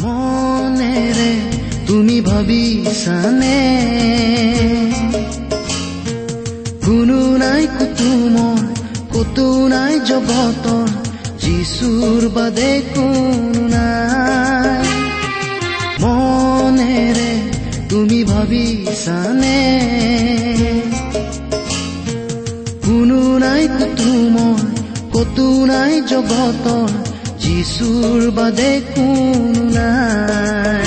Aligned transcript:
মনেৰে 0.00 1.32
তুমি 1.86 2.20
ভাবিছানে? 2.20 3.58
কোনো 6.86 7.36
নাই 7.36 7.66
কুতুমৰ 7.78 8.60
কতো 9.12 9.68
নাই 9.68 10.00
জগতৰ 10.00 10.88
যিচুৰ 11.38 12.28
বাদে 12.34 12.72
কোনো 12.94 13.62
নাই। 13.68 14.88
মনেৰে 16.00 17.30
তুমি 17.88 18.24
ভাবিছানে? 18.24 19.60
কোনো 22.86 23.38
নাই 23.38 23.68
কুতুমৰ 23.68 24.60
কতো 25.12 25.66
নাই 25.66 26.02
জগতৰ 26.02 27.01
যিচুৰ 27.62 28.22
বাদে 28.36 28.72
কোনো 28.92 29.62
নাই। 29.74 30.86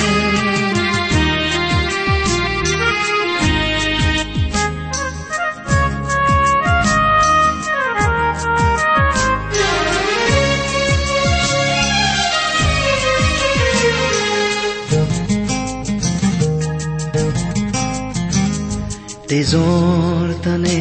তেজৰ 19.29 20.27
তানে 20.43 20.79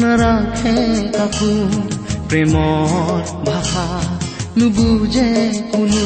নাৰাখে 0.00 0.76
কাকো 1.16 1.54
প্ৰেমৰ 2.28 3.20
ভাষা 3.46 3.61
নুবুজে 4.58 5.28
কোনো 5.72 6.04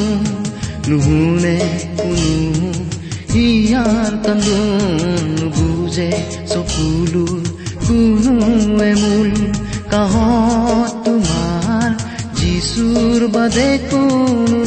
নুশুনে 0.89 1.57
কোনো 1.97 2.35
ইয়াৰ 3.37 4.13
কান্দোন 4.25 5.23
নুবুজে 5.39 6.09
চকুলো 6.51 7.25
কোনোৱে 7.85 8.91
মূল 9.01 9.31
কাহত 9.91 10.91
তোমাৰ 11.05 11.89
যিচুৰ 12.37 13.19
বাদে 13.35 13.69
কোনো 13.89 14.66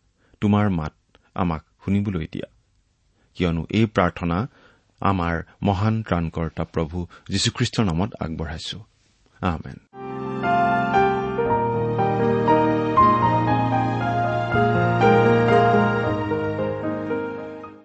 তোমাৰ 0.41 0.69
মাত 0.69 0.93
আমাক 1.35 1.65
শুনিবলৈ 1.85 2.27
দিয়া। 2.31 2.47
কিয়নো 3.35 3.65
এই 3.69 3.85
প্ৰাৰ্থনা 3.85 4.47
আমাৰ 4.99 5.43
মহান 5.63 6.03
ত্ৰাণকৰ্তা 6.03 6.63
প্ৰভু 6.63 7.07
যীশুখ্ৰীষ্টৰ 7.29 7.85
নামত 7.85 8.13
আগবঢ়াইছো। 8.19 8.77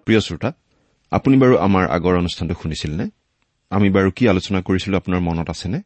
প্ৰিয় 0.05 0.19
শ্ৰোতা 0.19 0.51
আপুনি 1.11 1.37
বাৰু 1.37 1.57
আমাৰ 1.57 1.87
আগৰ 1.87 2.17
অনুষ্ঠানটো 2.17 2.55
শুনিছিল 2.61 2.95
নে 2.95 3.09
আমি 3.69 3.89
বাৰু 3.89 4.11
কি 4.11 4.29
আলোচনা 4.29 4.61
কৰিছিলো 4.61 4.97
আপোনাৰ 4.97 5.19
মনত 5.19 5.49
আছেনে? 5.49 5.81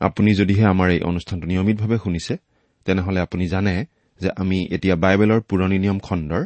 আপুনি 0.00 0.34
যদিহে 0.34 0.64
আমাৰ 0.64 0.90
এই 0.90 1.00
অনুষ্ঠানটো 1.00 1.46
নিয়মিতভাৱে 1.46 1.98
শুনিছে 1.98 2.36
তেনেহলে 2.84 3.20
আপুনি 3.20 3.46
জানে 3.48 3.84
যে 4.20 4.30
আমি 4.36 4.68
এতিয়া 4.70 4.96
বাইবেলৰ 4.96 5.40
পুৰণি 5.40 5.78
নিয়ম 5.78 5.98
খণ্ডৰ 5.98 6.42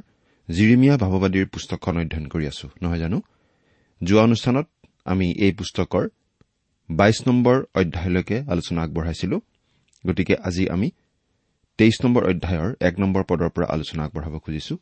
জিৰিমীয়া 0.48 0.96
ভাৱবাদীৰ 0.96 1.46
পুস্তকখন 1.46 1.96
অধ্যয়ন 1.98 2.26
কৰি 2.28 2.46
আছো 2.46 2.68
নহয় 2.82 2.98
জানো? 2.98 3.22
যোৱা 4.02 4.22
অনুষ্ঠানত 4.22 4.66
আমি 5.04 5.32
এই 5.32 5.52
পুস্তকৰ 5.52 6.08
বাইশ 6.90 7.28
নম্বৰ 7.28 7.56
অধ্যায়লৈকে 7.74 8.36
আলোচনা 8.40 8.82
আগবঢ়াইছিলো। 8.82 9.40
গতিকে 10.06 10.34
আজি 10.44 10.68
আমি 10.68 10.90
তেইছ 11.78 12.04
নম্বৰ 12.04 12.22
অধ্যায়ৰ 12.24 12.74
এক 12.80 13.00
নম্বৰ 13.00 13.22
পদৰ 13.22 13.48
পৰা 13.48 13.66
আলোচনা 13.66 14.04
আগবঢ়াব 14.04 14.38
খুজিছো। 14.38 14.76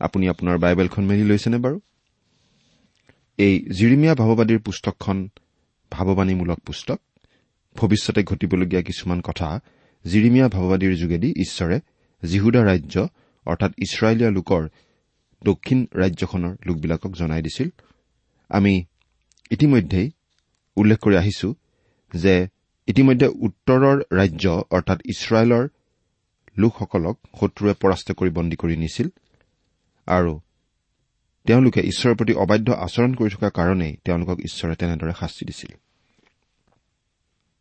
আপুনি 0.00 0.28
আপোনাৰ 0.28 0.58
বাইবেলখন 0.58 1.04
মেলি 1.04 1.24
লৈছেনে 1.24 1.56
বাৰু? 1.56 1.80
এই 3.38 3.54
জিৰিমীয়া 3.70 4.14
ভাৱবাদীৰ 4.14 4.58
পুস্তকখন 4.58 5.28
ভাৱবাণীমূলক 5.90 6.58
পুস্তক। 6.58 7.00
ভৱিষ্যতে 7.76 8.22
ঘটিবলগীয়া 8.22 8.82
কিছুমান 8.82 9.20
কথা 9.20 9.60
জিৰিমীয়া 10.04 10.48
ভাৱবাদীৰ 10.48 10.94
যোগেদি 10.96 11.28
ঈশ্বৰে 11.30 11.80
জিহুদা 12.30 12.62
ৰাজ্য 12.70 12.94
অৰ্থাৎ 13.46 13.72
ইছৰাইলীয়া 13.84 14.30
লোকৰ 14.38 14.62
দক্ষিণ 15.42 15.78
ৰাজ্যখনৰ 16.02 16.52
লোকবিলাকক 16.66 17.12
জনাই 17.20 17.42
দিছিল। 17.46 17.68
আমি 18.50 18.74
ইতিমধ্যেই 19.50 20.08
উল্লেখ 20.76 20.98
কৰি 21.04 21.16
আহিছো 21.22 21.48
যে 22.12 22.34
ইতিমধ্যে 22.88 23.26
উত্তৰৰ 23.46 23.98
ৰাজ্য 24.18 24.44
অৰ্থাৎ 24.76 24.98
ইছৰাইলৰ 25.12 25.64
লোকসকলক 26.56 27.16
শত্ৰুৱে 27.38 27.74
পৰাস্ত 27.82 28.08
কৰি 28.18 28.30
বন্দী 28.38 28.56
কৰি 28.62 28.74
নিছিল 28.84 29.08
আৰু 30.06 30.32
তেওঁলোকে 31.46 31.80
ঈশ্বৰৰ 31.90 32.14
প্ৰতি 32.18 32.32
অবাধ্য 32.44 32.68
আচৰণ 32.86 33.12
কৰি 33.14 33.30
থকাৰ 33.34 33.50
কাৰণেই 33.58 33.92
তেওঁলোকক 34.04 34.36
ঈশ্বৰে 34.48 34.74
তেনেদৰে 34.80 35.14
শাস্তি 35.20 35.44
দিছিল। 35.48 35.72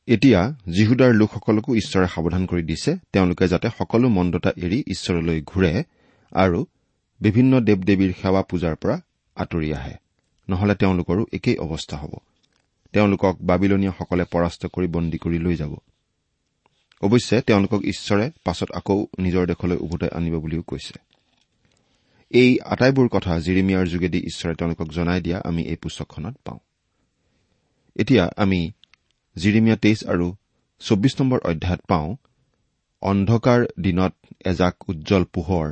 এতিয়া 0.08 0.56
যীহুদাৰ 0.70 1.14
লোকসকলকো 1.14 1.76
ঈশ্বৰে 1.76 2.08
সাৱধান 2.08 2.46
কৰি 2.46 2.64
দিছে 2.64 2.96
তেওঁলোকে 3.14 3.48
যাতে 3.48 3.70
সকলো 3.78 4.10
মন্দতা 4.10 4.52
এৰি 4.58 4.84
ঈশ্বৰলৈ 4.88 5.42
ঘূৰে 5.42 5.84
আৰু 6.32 6.66
বিভিন্ন 7.22 7.60
দেৱ 7.60 7.78
দেৱীৰ 7.78 8.14
সেৱা 8.22 8.42
পূজাৰ 8.42 8.76
পৰা 8.76 9.02
আঁতৰি 9.36 9.74
আহে। 9.74 9.94
নহলে 10.50 10.76
তেওঁলোকৰো 10.76 11.26
একেই 11.34 11.58
অৱস্থা 11.58 11.98
হ'ব। 11.98 12.12
তেওঁলোকক 12.92 13.38
বাবিলনীয়াসকলে 13.42 14.24
পৰাস্ত 14.24 14.66
কৰি 14.66 14.88
বন্দী 14.88 15.18
কৰি 15.18 15.40
লৈ 15.40 15.56
যাব। 15.56 15.76
অৱশ্যে 17.02 17.42
তেওঁলোকক 17.42 17.84
ঈশ্বৰে 17.84 18.32
পাছত 18.44 18.72
আকৌ 18.72 19.06
নিজৰ 19.20 19.46
দেশলৈ 19.46 19.78
উভতাই 19.78 20.10
আনিব 20.10 20.40
বুলিও 20.40 20.62
কৈছে। 20.62 20.94
এই 22.30 22.60
আটাইবোৰ 22.60 23.08
কথা 23.08 23.40
জিৰিমিয়াৰ 23.40 23.86
যোগেদি 23.86 24.18
ঈশ্বৰে 24.18 24.56
তেওঁলোকক 24.56 24.88
জনাই 24.88 25.22
দিয়া 25.22 25.42
আমি 25.46 25.64
এই 25.64 25.76
পুস্তকখনত 25.76 26.38
পাওঁ। 26.46 26.60
এতিয়া 27.96 28.30
আমি 28.38 28.72
জিৰিমিয়া 29.36 29.78
তেইছ 29.84 30.00
আৰু 30.14 30.28
চৌব্বিছ 30.82 31.14
নম্বৰ 31.20 31.40
অধ্যায়ত 31.52 31.82
পাওঁ 31.88 32.10
অন্ধকাৰ 33.02 33.60
দিনত 33.84 34.14
এজাক 34.52 34.76
উজ্জ্বল 34.90 35.24
পোহৰ 35.34 35.68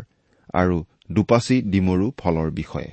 আৰু 0.53 0.77
দুপাচি 1.09 1.57
ডিমৰু 1.71 2.05
ফলৰ 2.17 2.47
বিষয়ে। 2.51 2.91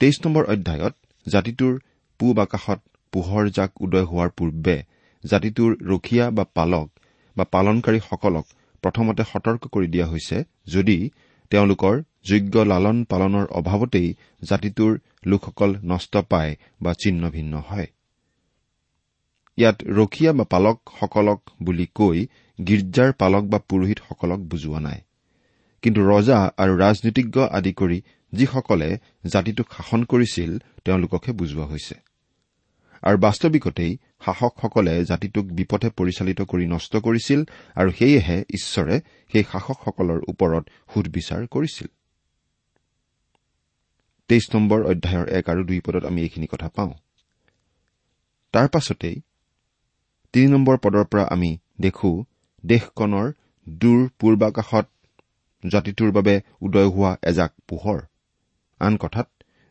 তেইছ 0.00 0.16
নম্বৰ 0.24 0.44
অধ্যায়ত 0.54 0.94
জাতিটোৰ 1.26 1.74
পূব 2.20 2.36
আকাশত 2.40 2.80
পোহৰ 3.12 3.44
জাক 3.56 3.70
উদয় 3.80 4.06
হোৱাৰ 4.10 4.30
পূৰ্বে 4.38 4.76
জাতিটোৰ 5.24 5.70
ৰখীয়া 5.90 6.26
বা 6.30 6.44
পালক 6.54 6.88
বা 7.36 7.44
পালনকাৰীসকলক 7.44 8.46
প্ৰথমতে 8.82 9.22
সতৰ্ক 9.32 9.62
কৰি 9.74 9.88
দিয়া 9.88 10.06
হৈছে 10.06 10.36
যদি 10.66 10.98
তেওঁলোকৰ 11.50 11.94
যোগ্য 12.30 12.54
লালন 12.70 12.98
পালনৰ 13.04 13.46
অভাৱতেই 13.58 14.08
জাতিটোৰ 14.42 14.92
লোকসকল 15.26 15.70
নষ্ট 15.84 16.12
পায় 16.28 16.52
বা 16.82 16.92
ছিন্ন 16.94 17.22
ভিন্ন 17.30 17.54
হয়। 17.68 17.88
ইয়াত 19.58 19.76
ৰখীয়া 19.98 20.32
বা 20.32 20.44
পালকসকলক 20.44 21.40
বুলি 21.62 21.86
কৈ 21.94 22.26
গীৰ্জাৰ 22.58 23.12
পালক 23.12 23.44
বা 23.44 23.58
পুৰোহিতসকলক 23.58 24.40
বুজোৱা 24.40 24.80
নাই। 24.80 25.00
কিন্তু 25.82 26.00
ৰজা 26.08 26.38
আৰু 26.56 26.72
ৰাজনীতিজ্ঞ 26.78 27.36
আদি 27.50 27.72
কৰি 27.72 27.98
যিসকলে 28.32 28.88
জাতিটোক 29.26 29.66
শাসন 29.72 30.04
কৰিছিল 30.04 30.50
তেওঁলোককহে 30.84 31.32
বুজোৱা 31.32 31.64
হৈছে। 31.66 31.94
আৰু 33.02 33.16
বাস্তৱিকতেই 33.18 33.92
শাসকসকলে 34.24 35.04
জাতিটোক 35.04 35.44
বিপথে 35.44 35.88
পৰিচালিত 35.88 36.40
কৰি 36.42 36.66
নষ্ট 36.66 36.96
কৰিছিল 36.96 37.40
আৰু 37.76 37.90
সেয়েহে 37.90 38.38
ঈশ্বৰে 38.54 38.96
সেই 39.32 39.44
শাসকসকলৰ 39.52 40.18
ওপৰত 40.28 40.64
সুধবিচাৰ 40.94 41.46
কৰিছিল। 41.46 41.88
তেইছ 44.28 44.44
নম্বৰ 44.54 44.80
অধ্যায়ৰ 44.82 45.26
এক 45.28 45.44
আৰু 45.48 45.62
দুই 45.64 45.80
পদত 45.80 46.04
আমি 46.04 46.20
এইখিনি 46.22 46.46
কথা 46.46 46.68
পাওঁ। 46.68 46.92
তাৰ 48.52 48.68
পাছতেই 48.68 49.16
তিনি 50.34 50.46
নম্বৰ 50.46 50.76
পদৰ 50.76 51.04
পৰা 51.04 51.24
আমি 51.30 51.58
দেখো 51.80 52.24
দেশখনৰ 52.66 53.32
দূৰ 53.68 54.08
পূৰ্বাকাশত 54.18 54.86
জাতিটোৰ 55.66 56.10
বাবে 56.12 56.40
উদয় 56.60 56.88
হোৱা 56.88 57.16
এজাক 57.22 57.52
পোহৰ। 57.68 58.00
আন 58.80 58.96
কথাত 58.96 59.28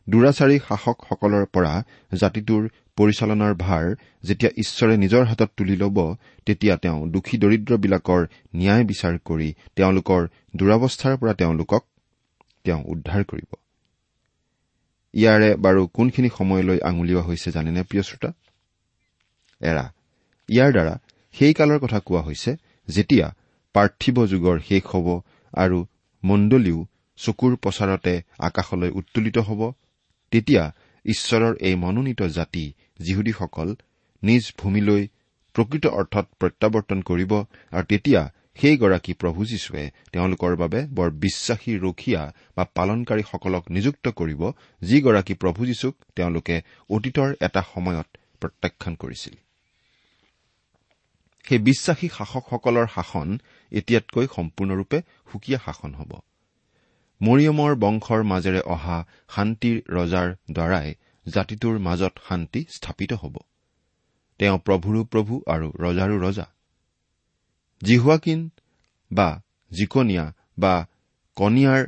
দুৰাচাৰী 0.08 0.58
শাসকসকলৰ 0.58 1.44
পৰা 1.46 1.84
জাতিটোৰ 2.14 2.68
পৰিচালনাৰ 2.96 3.54
ভাৰ 3.54 3.94
যেতিয়া 4.22 4.50
ঈশ্বৰে 4.56 4.96
নিজৰ 4.96 5.24
হাতত 5.24 5.50
তুলি 5.56 5.76
ল'ব 5.76 6.16
তেতিয়া 6.46 6.76
তেওঁ 6.76 7.08
দুখী 7.08 7.38
দৰিদ্ৰবিলাকৰ 7.38 8.26
ন্যায় 8.56 8.84
বিচাৰ 8.84 9.18
কৰি 9.24 9.54
তেওঁলোকৰ 9.76 10.28
দুৰৱস্থাৰ 10.56 11.16
পৰা 11.16 11.34
তেওঁলোকক 11.34 11.82
তেওঁ 12.64 12.82
উদ্ধাৰ 12.86 13.24
কৰিব। 13.24 13.50
ইয়াৰে 15.14 15.56
বাৰু 15.56 15.86
কোনখিনি 15.86 16.28
সময়লৈ 16.28 16.78
আঙুলিওৱা 16.84 17.22
হৈছে 17.22 17.50
জানেনে 17.50 17.82
প্ৰিয় 17.82 18.02
শ্ৰোতা? 18.02 18.30
ইয়াৰ 20.48 20.70
দ্বাৰা 20.72 20.94
সেই 21.34 21.54
কালৰ 21.54 21.78
কথা 21.78 21.98
কোৱা 22.00 22.20
হৈছে 22.20 22.50
যেতিয়া 22.88 23.26
পাৰ্থিৱ 23.74 24.16
যুগৰ 24.26 24.56
শেষ 24.68 24.82
হ'ব 24.90 25.06
আৰু 25.54 25.78
মণ্ডলীও 26.24 26.80
চকুৰ 27.18 27.52
প্ৰচাৰতে 27.56 28.14
আকাশলৈ 28.38 28.90
উত্তোলিত 28.90 29.38
হ'ব 29.38 29.60
তেতিয়া 30.32 30.64
ঈশ্বৰৰ 31.04 31.54
এই 31.60 31.74
মনোনীত 31.74 32.20
জাতি 32.28 32.64
যিহুদীসকল 33.00 33.68
নিজ 34.22 34.44
ভূমিলৈ 34.58 35.02
প্ৰকৃত 35.54 35.84
অৰ্থত 35.98 36.26
প্ৰত্যাৱৰ্তন 36.40 37.00
কৰিব 37.02 37.32
আৰু 37.72 37.84
তেতিয়া 37.84 38.22
সেইগৰাকী 38.56 39.12
প্ৰভু 39.14 39.40
যীশুৱে 39.44 39.84
তেওঁলোকৰ 40.12 40.52
বাবে 40.56 40.80
বৰ 40.96 41.08
বিশ্বাসী 41.24 41.72
ৰখীয়া 41.78 42.22
বা 42.56 42.64
পালনকাৰীসকলক 42.74 43.64
নিযুক্ত 43.70 44.06
কৰিব 44.10 44.42
যিগৰাকী 44.82 45.34
প্ৰভু 45.34 45.60
যীশুক 45.66 45.94
তেওঁলোকে 46.16 46.56
অতীতৰ 46.90 47.28
এটা 47.40 47.62
সময়ত 47.74 48.06
প্ৰত্যাখ্যান 48.40 48.94
কৰিছিল। 48.94 49.34
সেই 51.44 51.58
বিশ্বাসী 51.58 52.08
শাসকসকলৰ 52.08 52.86
শাসন 52.94 53.28
এতিয়াতকৈ 53.72 54.26
সম্পূৰ্ণৰূপে 54.36 54.98
সুকীয়া 55.32 55.58
শাসন 55.64 55.92
হ'ব। 55.94 56.12
মৰিয়মৰ 57.20 57.72
বংশৰ 57.74 58.20
মাজেৰে 58.22 58.60
অহা 58.74 58.98
শান্তিৰ 59.34 59.76
ৰজাৰ 59.96 60.28
দ্বাৰাই 60.52 60.88
জাতিটোৰ 61.26 61.76
মাজত 61.78 62.14
শান্তি 62.28 62.60
স্থাপিত 62.76 63.12
হ'ব। 63.12 63.36
তেওঁ 64.40 64.58
প্ৰভুৰো 64.58 65.00
প্ৰভু 65.04 65.34
আৰু 65.46 65.66
ৰজাৰো 65.80 66.16
ৰজা। 66.18 66.46
জিহুৱাকিন 67.82 68.40
বা 69.10 69.28
জিকনিয়া 69.72 70.24
বা 70.58 70.74
কনিয়াৰ 71.36 71.82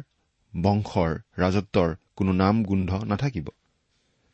বংশৰ 0.55 1.11
ৰাজত্বৰ 1.39 1.89
কোনো 2.17 2.33
নাম 2.33 2.55
গোন্ধ 2.63 2.91
নাথাকিব। 3.05 3.47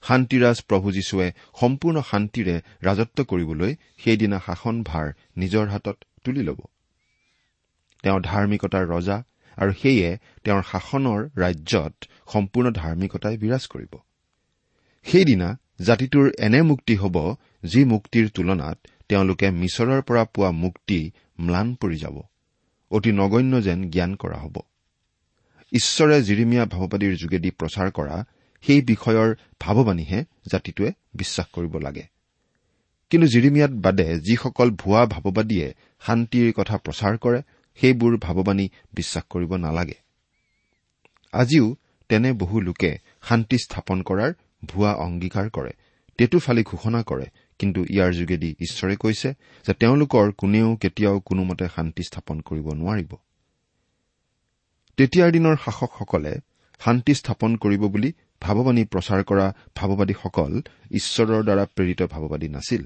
শান্তিৰাজ 0.09 0.57
প্ৰভু 0.69 0.93
যীশুৱে 0.93 1.29
সম্পূৰ্ণ 1.61 2.03
শান্তিৰে 2.11 2.57
ৰাজত্ব 2.83 3.25
কৰিবলৈ 3.25 3.73
সেইদিনা 4.05 4.39
শাসন 4.47 4.83
ভাৰ 4.83 5.07
নিজৰ 5.37 5.69
হাতত 5.69 5.97
তুলি 6.25 6.43
ল'ব। 6.43 6.61
তেওঁ 8.03 8.21
ধাৰ্মিকতাৰ 8.21 8.85
ৰজা 8.89 9.17
আৰু 9.57 9.73
সেয়ে 9.73 10.19
তেওঁৰ 10.45 10.63
শাসনৰ 10.63 11.21
ৰাজ্যত 11.37 11.95
সম্পূৰ্ণ 12.33 12.67
ধাৰ্মিকতাই 12.71 13.37
বিৰাজ 13.37 13.67
কৰিব। 13.67 13.93
সেইদিনা 15.07 15.49
জাতিটোৰ 15.81 16.27
এনে 16.39 16.63
মুক্তি 16.63 16.95
হ'ব 16.97 17.17
যি 17.65 17.85
মুক্তিৰ 17.85 18.29
তুলনাত 18.29 18.79
তেওঁলোকে 19.09 19.51
মিছৰৰ 19.51 20.01
পৰা 20.03 20.25
পোৱা 20.25 20.51
মুক্তি 20.51 21.01
ম্লান 21.41 21.75
পৰি 21.75 21.97
যাব। 21.97 22.17
অতি 22.91 23.11
নগণ্য 23.13 23.63
যেন 23.63 23.91
জ্ঞান 23.91 24.15
কৰা 24.15 24.39
হ'ব। 24.39 24.57
ঈশ্বৰে 25.73 26.23
জিৰিমীয়া 26.23 26.65
ভাৱবাদীৰ 26.67 27.15
যোগেদি 27.17 27.51
প্ৰচাৰ 27.51 27.91
কৰা 27.91 28.17
সেই 28.67 28.81
বিষয়ৰ 28.83 29.29
ভাৱবাণীহে 29.61 30.25
জাতিটোৱে 30.53 30.93
বিশ্বাস 31.15 31.47
কৰিব 31.53 31.75
লাগে। 31.77 32.05
কিন্তু 33.11 33.27
জিৰিমিয়াত 33.29 33.73
বাদে 33.85 34.07
যিসকল 34.19 34.71
ভুৱা 34.71 35.07
ভাৱবাদীয়ে 35.07 35.75
শান্তিৰ 36.01 36.53
কথা 36.57 36.77
প্ৰচাৰ 36.79 37.19
কৰে 37.19 37.41
সেইবোৰ 37.79 38.13
ভাৱবাণী 38.19 38.69
বিশ্বাস 38.95 39.25
কৰিব 39.31 39.57
নালাগে। 39.57 39.99
আজিও 41.33 41.77
তেনে 42.09 42.33
বহু 42.33 42.61
লোকে 42.61 42.99
শান্তি 43.23 43.59
স্থাপন 43.59 44.03
কৰাৰ 44.03 44.33
ভুৱা 44.65 44.93
অংগীকাৰ 44.93 45.51
কৰে 45.51 45.73
তেতুফালি 46.19 46.63
ঘোষণা 46.63 47.03
কৰে 47.03 47.27
কিন্তু 47.59 47.81
ইয়াৰ 47.91 48.13
যোগেদি 48.13 48.51
ঈশ্বৰে 48.61 48.97
কৈছে 48.97 49.29
যে 49.65 49.73
তেওঁলোকৰ 49.73 50.33
কোনেও 50.33 50.77
কেতিয়াও 50.77 51.21
কোনোমতে 51.21 51.67
শান্তি 51.77 52.03
স্থাপন 52.03 52.41
কৰিব 52.41 52.67
নোৱাৰিব। 52.73 53.13
তেতিয়াৰ 54.97 55.31
দিনৰ 55.33 55.57
শাসকসকলে 55.65 56.33
শান্তি 56.81 57.15
স্থাপন 57.15 57.57
কৰিব 57.57 57.83
বুলি 57.87 58.13
ভাৱবাণী 58.45 58.83
প্ৰচাৰ 58.85 59.21
কৰা 59.25 59.47
ভাৱবাদীসকল 59.77 60.53
ঈশ্বৰৰ 60.91 61.43
দ্বাৰা 61.43 61.65
প্ৰেৰিত 61.75 62.01
ভাৱবাদী 62.03 62.49
নাছিল। 62.49 62.83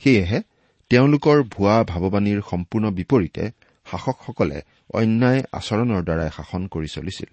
সেয়েহে 0.00 0.38
তেওঁলোকৰ 0.90 1.42
ভুৱা 1.42 1.76
ভাৱবাণীৰ 1.84 2.40
সম্পূৰ্ণ 2.50 2.90
বিপৰীতে 2.90 3.44
শাসকসকলে 3.86 4.58
অন্যায় 4.94 5.40
আচৰণৰ 5.52 6.02
দ্বাৰাই 6.02 6.30
শাসন 6.36 6.62
কৰি 6.66 6.88
চলিছিল। 6.88 7.30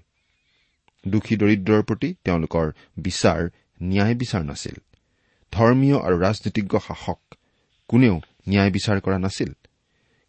দুখী 1.07 1.35
দৰিদ্ৰৰ 1.37 1.81
প্ৰতি 1.83 2.09
তেওঁলোকৰ 2.23 2.65
বিচাৰ 2.97 3.39
ন্যায় 3.83 4.15
বিচাৰ 4.15 4.43
নাছিল। 4.45 4.75
ধৰ্মীয় 5.53 5.97
আৰু 5.99 6.15
ৰাজনীতিজ্ঞ 6.19 6.73
শাসক 6.87 7.19
কোনেও 7.87 8.15
ন্যায় 8.49 8.71
বিচাৰ 8.71 8.97
কৰা 9.01 9.17
নাছিল। 9.19 9.51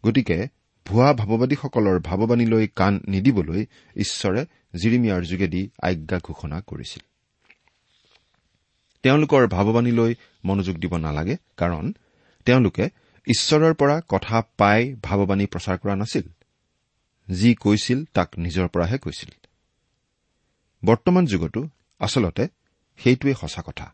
গতিকে 0.03 0.37
ভুৱা 0.85 1.09
ভাৱবাদীসকলৰ 1.13 1.97
ভাৱবাণীলৈ 1.99 2.67
কাণ 2.75 2.93
নিদিবলৈ 3.07 3.61
ঈশ্বৰে 3.95 4.41
জিৰিমিয়াৰ 4.75 5.21
যোগেদি 5.21 5.61
আজ্ঞা 5.83 6.17
ঘোষণা 6.23 6.57
কৰিছিল। 6.67 7.03
তেওঁলোকৰ 9.07 9.47
ভাৱবাণীলৈ 9.47 10.15
মনোযোগ 10.45 10.75
দিব 10.77 10.97
নালাগে 10.97 11.35
কাৰণ 11.57 11.93
তেওঁলোকে 12.45 12.89
ঈশ্বৰৰ 13.27 13.73
পৰা 13.73 14.01
কথা 14.07 14.41
পাই 14.57 14.95
ভাৱবাণী 15.03 15.45
প্ৰচাৰ 15.45 15.77
কৰা 15.77 15.95
নাছিল। 15.95 16.25
যি 17.31 17.55
কৈছিল 17.55 18.05
তাক 18.13 18.29
নিজৰ 18.37 18.67
পৰাহে 18.67 18.97
কৈছিল। 18.97 19.31
বৰ্তমান 20.85 21.25
যুগতো 21.25 21.69
আচলতে 21.99 22.47
সেইটোৱেই 22.97 23.35
সঁচা 23.41 23.61
কথা। 23.61 23.93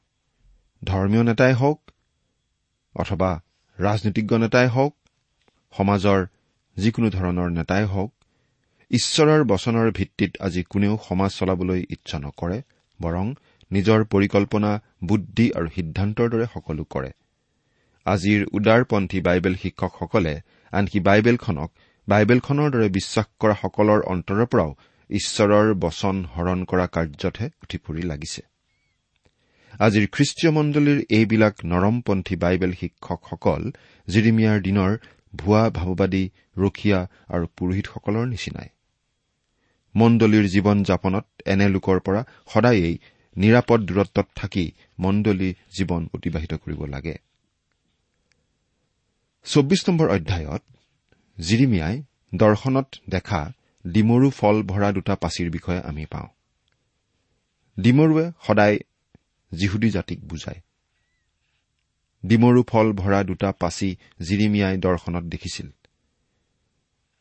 ধৰ্মীয় 0.84 1.24
নেতাই 1.24 1.54
হওক 1.54 1.80
অথবা 2.96 3.42
ৰাজনীতিজ্ঞ 3.80 4.38
নেতাই 4.38 4.68
হওক 4.68 4.94
সমাজৰ 5.78 6.26
যিকোনো 6.78 7.10
ধৰণৰ 7.10 7.50
নেতাই 7.50 7.86
হওক 7.86 8.12
ঈশ্বৰৰ 8.92 9.44
বচনৰ 9.44 9.92
ভিত্তিত 9.92 10.32
আজি 10.40 10.64
কোনেও 10.64 10.98
সমাজ 11.10 11.32
চলাবলৈ 11.32 11.86
ইচ্ছা 11.90 12.20
নকৰে 12.20 12.62
বৰং 13.02 13.34
নিজৰ 13.74 14.00
পৰিকল্পনা 14.14 14.72
বুদ্ধি 15.10 15.46
আৰু 15.58 15.68
সিদ্ধান্তৰ 15.76 16.28
দৰে 16.34 16.46
সকলো 16.54 16.84
কৰে। 16.94 17.12
আজিৰ 18.06 18.42
উদাৰপন্থী 18.52 19.20
বাইবেল 19.22 19.56
শিক্ষকসকলে 19.56 20.34
আনকি 20.74 21.00
বাইবেলখনক 21.00 21.70
বাইবেলখনৰ 22.08 22.70
দৰে 22.74 22.88
বিশ্বাস 22.90 23.28
কৰা 23.40 23.56
সকলৰ 23.64 24.00
অন্তৰৰ 24.14 24.46
পৰাও 24.46 24.72
ঈশ্বৰৰ 25.10 25.68
বচন 25.76 26.16
হৰণ 26.36 26.60
কৰা 26.64 26.86
কাৰ্যতহে 26.88 27.48
উঠি 27.64 27.78
ফুৰি 27.78 28.04
লাগিছে। 28.04 28.42
আজিৰ 29.80 30.06
খ্ৰীষ্টীয় 30.08 30.52
মণ্ডলীৰ 30.52 31.00
এইবিলাক 31.10 31.56
নৰমপন্থী 31.66 32.36
বাইবেল 32.36 32.72
শিক্ষকসকল 32.82 33.62
জিৰিমিয়াৰ 34.08 34.60
দিনৰ 34.62 34.92
ভুৱা 35.36 35.64
ভাৱবাদী 35.70 36.24
ৰখীয়া 36.58 37.00
আৰু 37.28 37.46
পুৰোহিতসকলৰ 37.58 38.26
নিচিনাই। 38.28 38.70
মণ্ডলীৰ 39.96 40.46
জীৱন 40.48 40.78
যাপনত 40.84 41.26
এনে 41.46 41.68
লোকৰ 41.70 41.98
পৰা 42.00 42.22
সদায়েই 42.54 42.96
নিৰাপদ 43.38 43.80
দূৰত্বত 43.86 44.28
থাকি 44.36 44.72
মণ্ডলী 45.00 45.54
জীৱন 45.78 46.10
অতিবাহিত 46.14 46.54
কৰিব 46.54 46.86
লাগে। 46.86 47.16
চৌব্বিছ 49.44 49.90
নম্বৰ 49.90 50.10
অধ্যায়ত 50.10 50.64
জিৰিমিয়াই 51.40 52.04
দৰ্শনত 52.36 52.88
দেখা 53.10 53.54
ডিমৰু 53.88 54.30
ফল 54.30 54.64
ভৰা 54.64 54.92
দুটা 54.92 55.16
পাচিৰ 55.16 55.50
বিষয়ে 55.50 55.82
আমি 55.82 56.06
পাওঁ। 56.06 56.28
ডিমৰুৱে 57.80 58.32
সদায় 58.48 58.78
যিহুদী 59.54 59.90
জাতিক 59.90 60.28
বুজায়। 60.28 60.62
ডিমৰু 62.26 62.64
ফল 62.64 62.94
ভৰা 62.94 63.24
দুটা 63.24 63.52
পাচি 63.52 63.98
জিৰিমিয়াই 64.22 64.78
দৰ্শনত 64.78 65.24
দেখিছিল। 65.24 65.70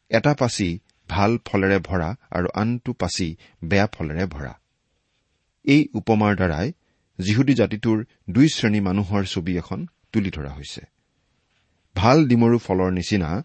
এটা 0.09 0.35
পাচি 0.35 0.78
ভাল 1.09 1.38
ফলেৰে 1.45 1.78
ভৰা 1.78 2.14
আৰু 2.31 2.49
আনটো 2.54 2.92
পাচি 2.92 3.37
বেয়া 3.64 3.87
ফলেৰে 3.87 4.26
ভৰা। 4.26 4.62
এই 5.64 5.88
উপমাৰ 5.95 6.37
দ্বাৰাই 6.37 6.73
যিহুদী 7.19 7.54
জাতিটোৰ 7.54 7.99
দুই 8.31 8.49
শ্ৰেণী 8.49 8.81
মানুহৰ 8.81 9.23
ছবি 9.25 9.52
এখন 9.57 9.87
তুলি 10.12 10.31
ধৰা 10.31 10.52
হৈছে। 10.52 10.83
ভাল 11.97 12.19
ডিমৰু 12.26 12.59
ফলৰ 12.59 12.90
নিচিনা 12.90 13.45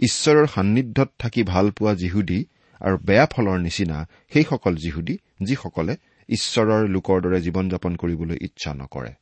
ঈশ্বৰৰ 0.00 0.46
সান্নিধ্যত 0.46 1.08
থাকি 1.18 1.42
ভাল 1.42 1.70
পোৱা 1.70 1.94
যিহুদী 1.94 2.44
আৰু 2.80 2.96
বেয়া 2.98 3.26
ফলৰ 3.26 3.58
নিচিনা 3.58 4.08
সেইসকল 4.32 4.74
যিহুদী 4.76 5.18
যিসকলে 5.42 5.96
ঈশ্বৰৰ 6.28 6.88
লোকৰ 6.88 7.20
দৰে 7.20 7.38
জীৱন 7.40 7.68
যাপন 7.68 7.96
কৰিবলৈ 7.96 8.36
ইচ্ছা 8.40 8.74
নকৰে। 8.74 9.12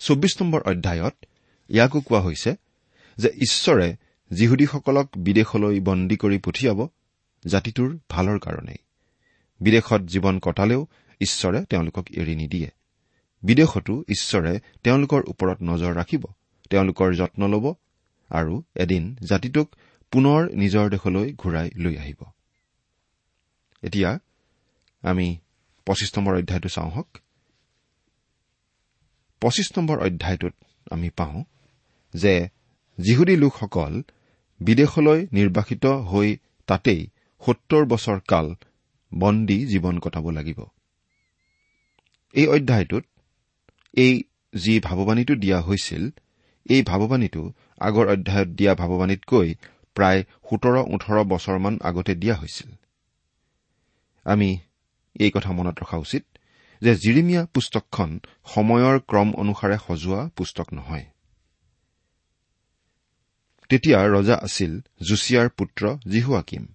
চৌব্বিছ 0.00 0.42
নম্বৰ 0.42 0.60
অধ্যায়ত 0.60 1.14
ইয়াকো 1.70 2.00
কোৱা 2.00 2.20
হৈছে 2.20 2.50
যে 3.18 3.28
ঈশ্বৰে 3.28 3.88
যিহুদীসকলক 4.30 5.08
বিদেশলৈ 5.16 5.80
বন্দী 5.80 6.16
কৰি 6.16 6.38
পঠিয়াব 6.38 6.88
জাতিটোৰ 7.46 7.98
ভালৰ 8.08 8.38
কাৰণেই। 8.38 8.80
বিদেশত 9.64 10.02
জীৱন 10.12 10.36
কটালেও 10.38 10.82
ঈশ্বৰে 11.20 11.58
তেওঁলোকক 11.64 12.06
এৰি 12.10 12.34
নিদিয়ে। 12.34 12.70
বিদেশতো 13.42 13.94
ঈশ্বৰে 14.08 14.52
তেওঁলোকৰ 14.82 15.20
ওপৰত 15.26 15.58
নজৰ 15.62 15.92
ৰাখিব 15.94 16.22
তেওঁলোকৰ 16.70 17.08
যত্ন 17.14 17.42
ল'ব 17.48 17.66
আৰু 18.30 18.54
এদিন 18.74 19.04
জাতিটোক 19.28 19.68
পুনৰ 20.12 20.40
নিজৰ 20.54 20.84
দেশলৈ 20.90 21.28
ঘূৰাই 21.32 21.68
লৈ 21.76 21.94
আহিব। 21.96 22.20
এতিয়া 23.82 24.10
আমি 25.02 25.28
পঁচিছ 25.86 26.10
নম্বৰ 26.18 26.34
অধ্যায়টো 26.38 26.68
চাওঁ 26.68 26.90
হওক 26.90 27.18
পঁচিছ 29.42 29.68
নম্বৰ 29.78 29.98
অধ্যায়টোত 30.06 30.54
আমি 30.90 31.08
পাওঁ 31.10 31.44
যে 32.14 32.34
যিহুদী 32.98 33.36
লোকসকল 33.36 34.02
বিদেশলৈ 34.60 35.20
নিৰ্বাসিত 35.32 35.84
হৈ 36.10 36.28
তাতেই 36.68 37.00
সত্তৰ 37.42 37.82
বছৰ 37.84 38.18
কাল 38.28 38.46
বন্দী 39.14 39.66
জীৱন 39.66 39.98
কটাব 39.98 40.30
লাগিব। 40.30 40.64
এই 42.32 42.46
অধ্যায়টোত 42.46 43.04
এই 43.92 44.22
যি 44.54 44.80
ভাৱবাণীটো 44.80 45.34
দিয়া 45.34 45.60
হৈছিল 45.60 46.10
এই 46.70 46.82
ভাৱবাণীটো 46.82 47.52
আগৰ 47.80 48.06
অধ্যায়ত 48.08 48.48
দিয়া 48.48 48.74
ভাৱবাণীতকৈ 48.74 49.54
প্ৰায় 49.94 50.24
সোতৰ 50.50 50.76
ওঠৰ 50.76 51.24
বছৰমান 51.24 51.78
আগতে 51.82 52.14
দিয়া 52.14 52.34
হৈছিল। 52.34 52.70
আমি 54.24 54.58
এই 55.20 55.30
কথা 55.30 55.52
মনত 55.52 55.80
ৰখা 55.80 55.96
উচিত 55.96 56.24
যে 56.82 56.94
জিৰিমিয়া 56.94 57.46
পুস্তকখন 57.46 58.20
সময়ৰ 58.44 59.00
ক্ৰম 59.00 59.34
অনুসাৰে 59.34 59.78
সজোৱা 59.88 60.30
পুস্তক 60.36 60.72
নহয়। 60.72 61.04
তেতিয়া 63.68 64.06
ৰজা 64.06 64.36
আছিল 64.42 64.80
জুছিয়াৰ 65.02 65.48
পুত্ৰ 65.48 65.98
জিহুৱাকিম। 66.10 66.66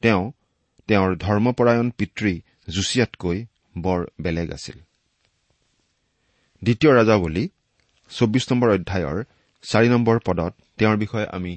তেওঁ 0.00 0.32
তেওঁৰ 0.88 1.16
ধৰ্মপৰায়ণ 1.16 1.90
পিতৃ 1.90 2.32
জুছিয়াতকৈ 2.68 3.38
বৰ 3.78 4.00
বেলেগ 4.20 4.48
আছিল। 4.52 4.78
দ্বিতীয় 6.62 6.92
ৰাজাৱলী 6.92 7.44
চৌব্বিছ 8.10 8.44
নম্বৰ 8.52 8.68
অধ্যায়ৰ 8.70 9.18
চাৰি 9.64 9.88
নম্বৰ 9.88 10.16
পদত 10.18 10.52
তেওঁৰ 10.78 10.96
বিষয়ে 10.96 11.26
আমি 11.32 11.52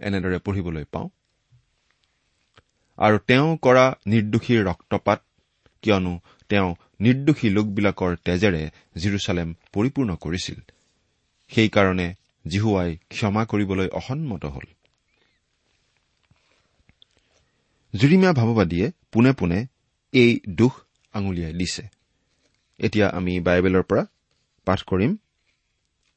এনেদৰে 0.00 0.38
পঢ়িবলৈ 0.38 0.84
পাওঁ। 0.92 1.08
আৰু 2.98 3.18
তেওঁ 3.26 3.48
কৰা 3.56 3.84
নিৰ্দোষীৰ 4.06 4.62
ৰক্তপাত 4.64 5.20
কিয়নো 5.82 6.14
তেওঁ 6.48 6.70
নিৰ্দোষী 7.00 7.48
লোকবিলাকৰ 7.50 8.16
তেজেৰে 8.24 8.62
জিৰচালেম 8.96 9.48
পৰিপূৰ্ণ 9.72 10.10
কৰিছিল। 10.14 10.58
সেইকাৰণে 11.50 12.08
জিহুৱাই 12.46 12.90
ক্ষমা 13.08 13.42
কৰিবলৈ 13.44 13.88
অসন্মত 13.92 14.44
হল। 14.44 14.66
জুৰিমীয়া 17.94 18.32
ভাৱবাদীয়ে 18.32 18.86
পোনে 19.12 19.32
পোনে 19.32 19.58
এই 20.12 20.30
দোষ 20.58 20.74
আঙুলিয়াই 21.14 21.54
দিছে। 21.60 21.84
এতিয়া 22.80 23.06
আমি 23.18 23.32
বাইবেলৰ 23.46 23.84
পৰা 23.90 24.02
পাঠ 24.66 24.80
কৰিম। 24.90 25.12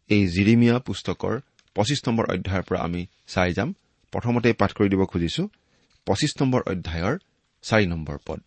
এই 0.10 0.22
জিৰিমিয়া 0.28 0.76
পুস্তকৰ 0.88 1.36
পঁচিছ 1.76 2.00
নম্বৰ 2.08 2.26
অধ্যায়ৰ 2.34 2.64
পৰা 2.68 2.80
আমি 2.88 3.02
চাই 3.34 3.50
যাম। 3.58 3.70
প্ৰথমতে 4.14 4.50
পাঠ 4.60 4.72
কৰি 4.78 4.88
দিব 4.94 5.02
খুজিছো 5.12 5.44
পঁচিছ 6.08 6.32
নম্বৰ 6.40 6.62
অধ্যায়ৰ 6.72 7.16
চাৰি 7.64 7.86
নম্বৰ 7.94 8.18
পদ। 8.28 8.40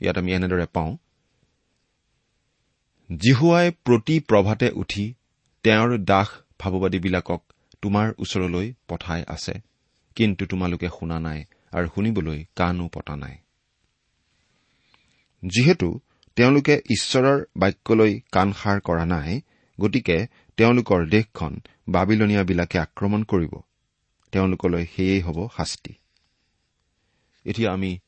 ইয়াত 0.00 0.16
আমি 0.18 0.30
এনেদৰে 0.38 0.66
পাওঁ 0.76 0.92
জিহুৱাই 3.10 3.66
প্ৰতি 3.86 4.16
প্ৰভাতে 4.30 4.68
উঠি 4.82 5.04
তেওঁৰ 5.64 5.90
দাস 6.10 6.28
ভাৱবাদীবিলাকক 6.60 7.40
তোমাৰ 7.82 8.06
ওচৰলৈ 8.22 8.66
পঠাই 8.88 9.22
আছে 9.34 9.54
কিন্তু 10.16 10.42
তোমালোকে 10.46 10.88
শুনা 10.98 11.18
নাই। 11.26 11.40
আৰু 11.72 11.88
শুনিবলৈ 11.94 12.44
কাণো 12.56 12.88
পতা 12.88 13.16
নাই। 13.16 13.36
যিহেতু 15.42 16.00
তেওঁলোকে 16.36 16.74
ঈশ্বৰৰ 16.90 17.44
বাক্যলৈ 17.56 18.20
কাণসাৰ 18.32 18.80
কৰা 18.80 19.04
নাই 19.04 19.40
গতিকে 19.80 20.26
তেওঁলোকৰ 20.56 21.06
দেশখন 21.06 21.60
বাবিলনীয়াবিলাকে 21.88 22.78
আক্ৰমণ 22.78 23.22
কৰিব। 23.22 23.54
তেওঁলোকলৈ 24.32 24.86
সেয়েই 24.86 25.20
হ'ব 25.20 25.48
শাস্তি। 25.56 25.94
এতিয়া 27.44 27.72
আমি 27.72 27.98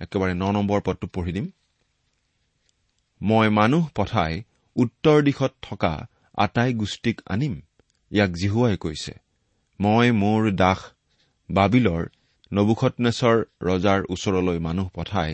একেবাৰে 0.00 0.34
ন 0.34 0.50
নম্বৰ 0.50 0.80
পদটো 0.80 1.06
পঢ়ি 1.06 1.32
দিম। 1.32 1.50
মই 3.22 3.48
মানুহ 3.48 3.88
পঠাই 3.94 4.42
উত্তৰ 4.76 5.22
দিশত 5.22 5.52
থকা 5.62 6.06
আটাই 6.34 6.74
গোষ্ঠীক 6.74 7.20
আনিম 7.26 7.60
ইয়াক 8.10 8.30
জিহুৱাই 8.30 8.76
কৈছে। 8.76 9.12
মই 9.80 10.10
মোৰ 10.10 10.50
দাস 10.52 10.78
বাবিলৰ 11.50 12.06
নবুখতনেশ্বৰ 12.52 13.38
ৰজাৰ 13.62 14.00
ওচৰলৈ 14.08 14.58
মানুহ 14.58 14.86
পঠাই 14.94 15.32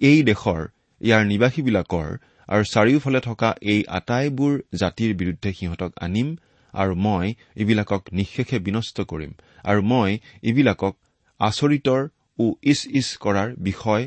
এই 0.00 0.18
দেশৰ 0.22 0.60
ইয়াৰ 1.00 1.22
নিবাসীবিলাকৰ 1.24 2.08
আৰু 2.48 2.64
চাৰিওফালে 2.64 3.20
থকা 3.20 3.50
এই 3.72 3.80
আটাইবোৰ 3.98 4.54
জাতিৰ 4.74 5.10
বিৰুদ্ধে 5.14 5.50
সিহঁতক 5.52 5.92
আনিম 6.00 6.28
আৰু 6.74 6.94
মই 6.96 7.26
এইবিলাকক 7.56 8.02
নিঃশেষে 8.12 8.58
বিনষ্ট 8.60 8.96
কৰিম 9.10 9.32
আৰু 9.64 9.80
মই 9.82 10.10
এইবিলাকক 10.42 10.94
আচৰিতৰ 11.40 12.00
ও 12.38 12.44
ইচ 12.62 12.80
ইচ 12.92 13.08
কৰাৰ 13.16 13.48
বিষয় 13.58 14.04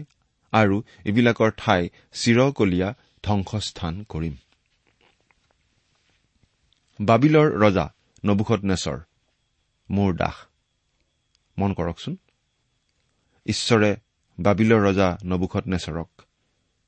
আৰু 0.54 0.76
এইবিলাকৰ 1.06 1.52
ঠাই 1.58 1.82
চিৰকলীয়া 2.14 2.90
ধ্বংসস্থান 3.24 3.94
কৰিম। 4.10 4.36
বাবিলৰ 7.00 7.48
ৰজা 7.60 7.86
নবুখত 8.24 8.62
নেচৰ 8.64 8.98
মোৰ 9.90 10.12
দাস। 10.16 10.38
মন 11.58 11.72
কৰকচোন। 11.74 12.14
ঈশ্বৰে 13.46 13.96
বাবিলৰ 14.40 14.80
ৰজা 14.82 15.18
নবুখত 15.24 15.68
নেচৰক 15.68 16.22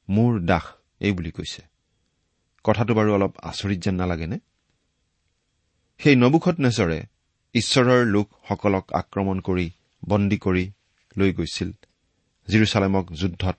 মোৰ 0.10 0.40
দাস 0.40 0.64
এই 1.00 1.12
বুলি 1.12 1.32
কৈছে। 1.32 1.62
কথাটো 2.64 2.94
বাৰু 2.94 3.14
অলপ 3.14 3.34
আচৰিত 3.44 3.80
যেন 3.80 3.96
নালাগেনে? 3.96 4.38
সেই 5.98 6.16
নবুখত 6.16 6.60
নেচৰে 6.60 7.06
ঈশ্বৰৰ 7.54 8.06
লোকসকলক 8.06 8.94
আক্ৰমণ 8.94 9.40
কৰি 9.40 9.72
বন্দী 10.08 10.38
কৰি 10.38 10.72
লৈ 11.18 11.34
গৈছিল। 11.34 11.72
জিৰচালেমক 12.48 13.12
যুদ্ধত 13.12 13.58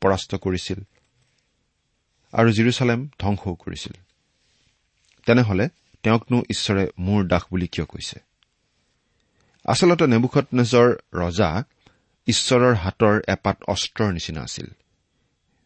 পৰাস্ত 0.00 0.34
কৰিছিল 0.34 0.80
আৰু 2.32 2.52
জিৰচালেম 2.52 3.08
ধ্বংসও 3.18 3.54
কৰিছিল। 3.54 3.92
তেনেহলে 5.26 5.68
তেওঁকনো 6.02 6.42
ঈশ্বৰে 6.50 6.90
মোৰ 6.98 7.26
দাস 7.26 7.42
বুলি 7.50 7.66
কিয় 7.66 7.86
কৈছে? 7.86 8.20
আচলতে 9.64 10.06
নেবুখত 10.06 10.46
নেজৰ 10.54 10.88
ৰজা 11.14 11.64
ঈশ্বৰৰ 12.26 12.74
হাতৰ 12.74 13.20
এপাত 13.28 13.62
অস্ত্ৰৰ 13.68 14.12
নিচিনা 14.12 14.42
আছিল। 14.42 14.66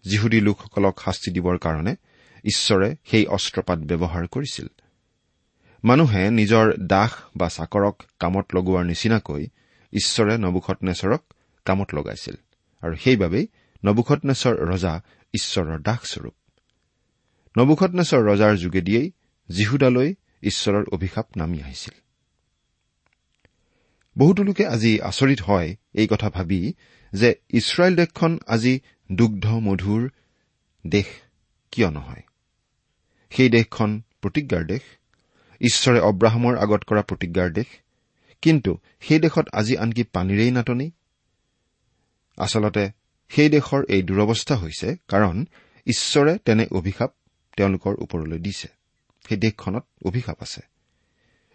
যিহুদী 0.04 0.40
লোকসকলক 0.40 1.00
শাস্তি 1.00 1.30
দিবৰ 1.32 1.58
কাৰণে 1.58 1.96
ঈশ্বৰে 2.44 2.96
সেই 3.10 3.26
অস্ত্ৰপাত 3.26 3.78
ব্যৱহাৰ 3.78 4.26
কৰিছিল। 4.26 4.66
মানুহে 5.84 6.30
নিজৰ 6.30 6.74
দাস 6.86 7.10
বা 7.36 7.48
চাকৰক 7.48 8.02
কামত 8.18 8.46
লগোৱাৰ 8.54 8.84
নিচিনাকৈ 8.84 9.46
ঈশ্বৰে 9.92 10.38
নবুখতনেশ্বৰক 10.38 11.22
কামত 11.64 11.94
লগাইছিল 11.94 12.36
আৰু 12.82 12.96
সেইবাবেই 12.96 13.46
নবুখতনেশ্বৰ 13.84 14.54
ৰজা 14.56 15.00
ঈশ্বৰৰ 15.34 15.78
দাসস্বৰূপ। 15.78 16.34
নবুখতনেশ্বৰ 17.58 18.20
ৰজাৰ 18.20 18.56
যোগেদিয়েই 18.56 19.12
যীহুদালৈ 19.48 20.14
ঈশ্বৰৰ 20.42 20.84
অভিশাপ 20.92 21.26
নামি 21.36 21.62
আহিছিল। 21.62 21.94
বহুতো 24.20 24.42
লোকে 24.42 24.66
আজি 24.66 25.00
আচৰিত 25.00 25.42
হয় 25.42 25.76
এই 25.94 26.08
কথা 26.10 26.30
ভাবি 26.30 26.72
যে 27.12 27.34
ইছৰাইল 27.50 27.96
দেশখন 27.96 28.38
আজি 28.46 28.80
দুগ্ধ 29.12 29.46
মধুৰ 29.46 30.10
দেশ 30.86 31.06
কিয় 31.70 31.90
নহয়? 31.90 32.22
সেই 33.30 33.48
দেশখন 33.48 34.02
প্ৰতিজ্ঞাৰ 34.22 34.66
দেশ 34.66 34.80
ঈশ্বৰে 35.60 36.00
অব্ৰাহামৰ 36.00 36.58
আগত 36.58 36.84
কৰা 36.84 37.02
প্ৰতিজ্ঞাৰ 37.02 37.50
দেশ 37.50 37.66
কিন্তু 38.42 38.78
সেই 39.00 39.18
দেশত 39.18 39.48
আজি 39.52 39.76
আনকি 39.76 40.04
পানীৰেই 40.04 40.50
নাটনি। 40.50 40.90
আচলতে 42.36 42.90
সেই 43.28 43.48
দেশৰ 43.48 43.84
এই 43.88 44.02
দুৰৱস্থা 44.02 44.56
হৈছে 44.56 44.96
কাৰণ 45.08 45.46
ঈশ্বৰে 45.86 46.38
তেনে 46.38 46.66
অভিশাপ 46.72 47.14
তেওঁলোকৰ 47.56 47.94
ওপৰলৈ 47.98 48.38
দিছে। 48.38 48.68
সেই 49.28 49.36
দেশখনত 49.36 49.84
অভিশাপ 50.04 50.42
আছে। 50.42 50.60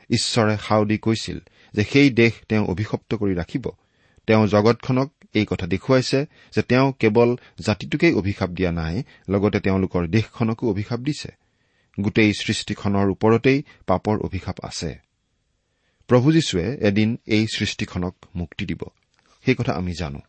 ঈশ্বৰে 0.10 0.58
সাও 0.58 0.86
দি 0.86 0.98
কৈছিল 0.98 1.40
যে 1.74 1.84
সেই 1.84 2.10
দেশ 2.10 2.34
তেওঁ 2.50 2.66
অভিশপ্ত 2.66 3.16
কৰি 3.16 3.36
ৰাখিব। 3.36 3.70
তেওঁ 4.28 4.48
জগতখনক 4.48 5.12
এই 5.34 5.46
কথা 5.50 5.68
দেখুৱাইছে 5.68 6.26
যে 6.56 6.62
তেওঁ 6.62 6.94
কেৱল 7.00 7.36
জাতিটোকেই 7.66 8.14
অভিশাপ 8.14 8.50
দিয়া 8.50 8.72
নাই 8.72 9.04
লগতে 9.30 9.60
তেওঁলোকৰ 9.60 10.08
দেশখনকো 10.08 10.70
অভিশাপ 10.70 11.00
দিছে। 11.00 11.32
গোটেই 12.02 12.34
সৃষ্টিখনৰ 12.34 13.10
ওপৰতেই 13.10 13.64
পাপৰ 13.88 14.20
অভিশাপ 14.20 14.56
আছে। 14.64 15.00
প্ৰভু 16.08 16.32
যীশুৱে 16.32 16.78
এদিন 16.82 17.18
এই 17.26 17.48
সৃষ্টিখনক 17.56 18.16
মুক্তি 18.36 18.66
দিব। 18.66 18.84
সেই 19.46 19.56
কথা 19.56 19.74
আমি 19.74 19.94
জানো। 20.00 20.20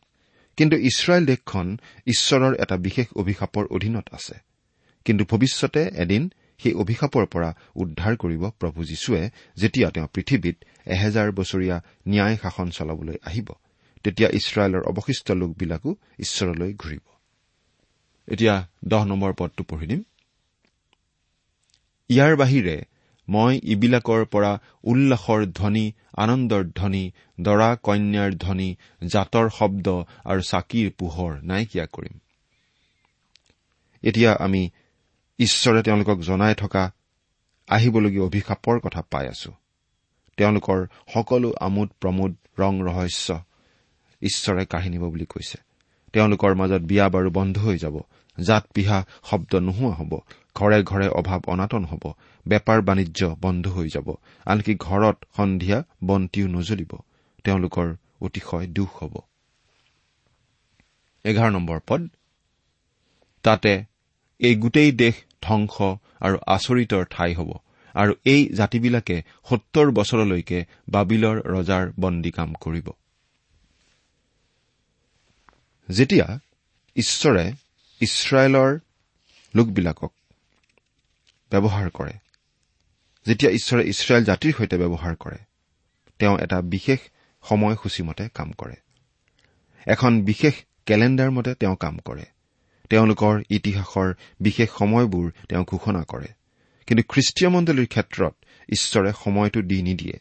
কিন্তু 0.56 0.76
ইছৰাইল 0.76 1.26
দেশখন 1.26 1.76
ঈশ্বৰৰ 2.06 2.54
এটা 2.54 2.76
বিশেষ 2.76 3.06
অভিশাপৰ 3.16 3.66
অধীনত 3.66 4.08
আছে। 4.12 4.34
কিন্তু 5.04 5.24
ভৱিষ্যতে 5.24 5.90
এদিন 5.96 6.30
সেই 6.58 6.72
অভিশাপৰ 6.72 7.26
পৰা 7.26 7.54
উদ্ধাৰ 7.76 8.16
কৰিব 8.16 8.50
প্ৰভু 8.50 8.84
যীশুৱে 8.84 9.30
যেতিয়া 9.56 9.90
তেওঁ 9.90 10.08
পৃথিৱীত 10.14 10.56
এহেজাৰ 10.86 11.32
বছৰীয়া 11.32 11.76
ন্যায় 12.08 12.36
শাসন 12.42 12.70
চলাবলৈ 12.70 13.16
আহিব 13.24 13.48
তেতিয়া 14.04 14.28
ইছৰাইলৰ 14.28 14.82
অৱশিষ্ট 14.82 15.32
লোকবিলাকো 15.32 15.96
ঈশ্বৰলৈ 16.18 16.74
ঘূৰিব। 16.74 17.04
ইয়াৰ 22.10 22.36
বাহিৰে 22.36 22.84
মই 23.28 23.60
ইবিলাকৰ 23.62 24.24
পৰা 24.24 24.58
উল্লাসৰ 24.84 25.46
ধ্বনি 25.46 25.92
আনন্দৰ 26.16 26.64
ধ্বনি 26.64 27.12
দৰা 27.40 27.76
কন্যাৰ 27.82 28.34
ধ্বনি 28.34 28.76
জাতৰ 29.06 29.50
শব্দ 29.50 29.88
আৰু 30.24 30.40
চাকিৰ 30.42 30.90
পোহৰ 30.98 31.42
নাইকিয়া 31.42 31.86
কৰিম। 31.86 32.18
এতিয়া 34.02 34.32
আমি 34.32 34.70
ঈশ্বৰে 35.38 35.82
তেওঁলোকক 35.82 36.18
জনাই 36.18 36.54
থকা 36.54 36.92
আহিবলগীয়া 37.68 38.24
অভিশাপৰ 38.24 38.80
কথা 38.80 39.02
পাই 39.02 39.28
আছো। 39.28 39.52
তেওঁলোকৰ 40.36 40.86
সকলো 41.14 41.54
আমোদ 41.60 41.88
প্ৰমোদ 42.00 42.36
ৰং 42.58 42.80
ৰহস্য 42.80 43.40
ঈশ্বৰে 44.22 44.66
কাঢ়ি 44.66 44.88
নিব 44.88 45.04
বুলি 45.10 45.26
কৈছে। 45.26 45.58
তেওঁলোকৰ 46.12 46.54
মাজত 46.54 46.82
বিয়া 46.82 47.08
বাৰু 47.08 47.30
বন্ধ 47.30 47.58
হৈ 47.58 47.78
যাব 47.78 48.00
জাত 48.46 48.64
পিহা 48.74 49.04
শব্দ 49.24 49.56
নোহোৱা 49.56 49.94
হ'ব 49.94 50.18
ঘৰে 50.54 50.82
ঘৰে 50.82 51.08
অভাৱ 51.08 51.40
অনাটন 51.46 51.84
হ'ব 51.84 52.12
বেপাৰ 52.48 52.82
বাণিজ্য 52.82 53.36
বন্ধ 53.40 53.68
হৈ 53.68 53.88
যাব 53.88 54.14
আনকি 54.46 54.74
ঘৰত 54.74 55.16
সন্ধিয়া 55.36 55.84
বন্তিও 56.04 56.46
নজ্বলিব 56.46 56.92
তেওঁলোকৰ 57.44 57.96
অতিশয় 58.20 58.66
দুখ 58.66 59.02
হ'ব। 59.02 59.18
এঘাৰ 61.24 61.50
নম্বৰ 61.50 61.80
পদ। 61.86 62.08
তাতে 63.42 63.84
এই 64.38 64.54
গোটেই 64.56 64.92
দেশ 64.92 65.14
ধ্বংস 65.42 65.76
আৰু 66.20 66.36
আচৰিতৰ 66.46 67.04
ঠাই 67.10 67.34
হ'ব। 67.34 67.50
আৰু 67.94 68.12
এই 68.24 68.48
জাতিবিলাকে 68.48 69.22
সত্তৰ 69.48 69.90
বছৰলৈকে 69.90 70.64
বাবিলৰ 70.88 71.36
ৰজাৰ 71.46 71.92
বন্দী 72.00 72.30
কাম 72.30 72.54
কৰিব। 72.60 72.90
যেতিয়া 75.88 76.38
ঈশ্বৰে 76.96 77.52
ইছৰাইলৰ 78.00 78.78
লোকবিলাকক 79.54 80.12
ব্যৱহাৰ 81.52 81.90
কৰে 81.90 82.14
যেতিয়া 83.26 83.50
ঈশ্বৰে 83.52 83.82
ইছৰাইল 83.88 84.24
জাতিৰ 84.24 84.52
সৈতে 84.58 84.76
ব্যৱহাৰ 84.78 85.14
কৰে 85.16 85.38
তেওঁ 86.18 86.38
এটা 86.38 86.60
বিশেষ 86.60 86.98
সময়সূচীমতে 87.48 88.28
কাম 88.34 88.52
কৰে। 88.52 88.76
এখন 89.86 90.20
বিশেষ 90.20 90.54
কেলেণ্ডাৰ 90.86 91.30
মতে 91.30 91.54
তেওঁ 91.54 91.76
কাম 91.76 91.98
কৰে। 91.98 92.24
তেওঁলোকৰ 92.90 93.42
ইতিহাসৰ 93.50 94.14
বিশেষ 94.40 94.68
সময়বোৰ 94.78 95.30
তেওঁ 95.48 95.64
ঘোষণা 95.64 96.04
কৰে। 96.04 96.26
কিন্তু 96.86 97.02
খ্ৰীষ্টীয় 97.08 97.50
মণ্ডলীৰ 97.50 97.86
ক্ষেত্ৰত 97.86 98.34
ঈশ্বৰে 98.72 99.12
সময়টো 99.24 99.62
দি 99.62 99.82
নিদিয়ে। 99.82 100.18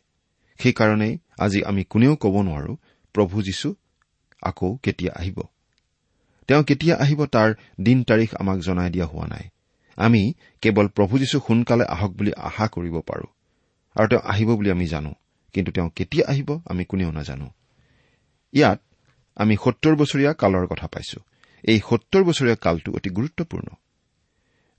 সেইকাৰণেই 0.58 1.18
আজি 1.40 1.64
আমি 1.64 1.84
কোনেও 1.84 2.16
ক'ব 2.16 2.42
নোৱাৰো 2.42 2.76
প্ৰভু 3.14 3.42
যীশু 3.42 3.76
আকৌ 4.42 4.76
কেতিয়া 4.76 5.14
আহিব? 5.16 5.42
তেওঁ 6.48 6.64
কেতিয়া 6.64 6.98
আহিব 6.98 7.26
তাৰ 7.26 7.54
দিন 7.82 8.04
তাৰিখ 8.04 8.36
আমাক 8.36 8.60
জনাই 8.60 8.90
দিয়া 8.90 9.06
হোৱা 9.06 9.28
নাই। 9.28 9.50
আমি 9.96 10.34
কেৱল 10.62 10.88
প্ৰভু 10.88 11.20
যীশু 11.20 11.40
সোনকালে 11.48 11.86
আহক 11.86 12.12
বুলি 12.12 12.34
আশা 12.34 12.68
কৰিব 12.68 13.00
পাৰো। 13.00 13.28
আৰু 13.96 14.08
তেওঁ 14.08 14.22
আহিব 14.24 14.56
বুলি 14.56 14.72
আমি 14.72 14.88
জানো 14.88 15.14
কিন্তু 15.54 15.72
তেওঁ 15.72 15.90
কেতিয়া 15.90 16.30
আহিব 16.30 16.62
আমি 16.66 16.86
কোনেও 16.86 17.12
নাজানো। 17.12 17.50
ইয়াত 18.54 18.82
আমি 19.36 19.58
সত্তৰ 19.66 19.96
বছৰীয়া 19.96 20.34
কালৰ 20.34 20.68
কথা 20.68 20.88
পাইছো। 20.88 21.20
এই 21.68 21.80
সত্তৰ 21.90 22.24
বছৰীয়া 22.24 22.56
কালটো 22.56 22.90
অতি 22.94 23.10
গুৰুত্বপূৰ্ণ। 23.10 23.68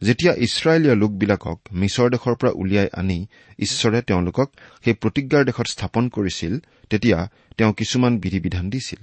যেতিয়া 0.02 0.32
ইছৰাইলীয় 0.38 0.94
লোকবিলাকক 0.94 1.58
মিছৰ 1.72 2.10
দেশৰ 2.10 2.34
পৰা 2.34 2.52
উলিয়াই 2.54 2.88
আনি 2.92 3.18
ঈশ্বৰে 3.58 4.02
তেওঁলোকক 4.02 4.48
সেই 4.84 4.94
প্ৰতিজ্ঞাৰ 4.94 5.44
দেশত 5.44 5.66
স্থাপন 5.66 6.08
কৰিছিল 6.08 6.52
তেতিয়া 6.90 7.18
তেওঁ 7.56 7.72
কিছুমান 7.72 8.18
বিধি 8.18 8.40
বিধান 8.40 8.70
দিছিল। 8.70 9.02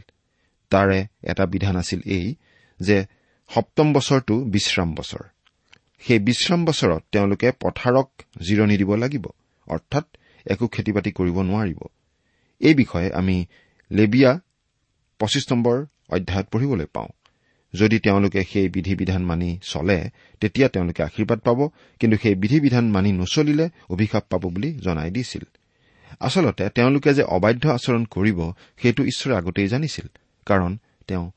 তাৰে 0.69 1.05
এটা 1.23 1.45
বিধান 1.45 1.75
আছিল 1.75 1.99
এই 2.05 2.35
যে 2.79 3.05
সপ্তম 3.49 3.93
বছৰটো 3.93 4.35
বিশ্ৰাম 4.43 4.95
বছৰ। 4.95 5.23
সেই 5.99 6.19
বিশ্ৰাম 6.19 6.65
বছৰত 6.65 7.03
তেওঁলোকে 7.11 7.51
পথাৰক 7.59 8.07
জিৰণি 8.41 8.77
দিব 8.77 8.95
লাগিব 8.95 9.25
অৰ্থাৎ 9.67 10.05
একো 10.45 10.67
খেতি 10.67 10.91
বাতি 10.91 11.11
কৰিব 11.11 11.41
নোৱাৰিব। 11.41 11.79
এই 12.59 12.73
বিষয়ে 12.73 13.09
আমি 13.13 13.45
লেবিয়া 13.91 14.39
পঁচিছ 15.19 15.51
নম্বৰ 15.51 15.85
অধ্যায়ত 16.09 16.47
পঢ়িবলৈ 16.51 16.85
পাওঁ। 16.85 17.07
যদি 17.75 17.99
তেওঁলোকে 17.99 18.43
সেই 18.43 18.69
বিধি 18.69 18.95
বিধান 18.95 19.25
মানি 19.25 19.59
চলে 19.61 20.09
তেতিয়া 20.39 20.69
তেওঁলোকে 20.69 21.03
আশীৰ্বাদ 21.03 21.39
পাব 21.39 21.69
কিন্তু 21.99 22.17
সেই 22.17 22.35
বিধি 22.35 22.59
বিধান 22.59 22.91
মানি 22.91 23.11
নচলিলে 23.11 23.69
অভিশাপ 23.89 24.23
পাব 24.29 24.41
বুলি 24.41 24.73
জনাই 24.73 25.11
দিছিল। 25.11 25.43
আচলতে 26.19 26.69
তেওঁলোকে 26.69 27.13
যে 27.13 27.23
অবাধ্য 27.23 27.69
আচৰণ 27.69 28.05
কৰিব 28.05 28.51
সেইটো 28.81 29.03
ঈশ্বৰে 29.03 29.35
আগতেই 29.35 29.67
জানিছিল 29.67 30.07
কাৰণ 30.45 30.77
তেওঁ 31.07 31.31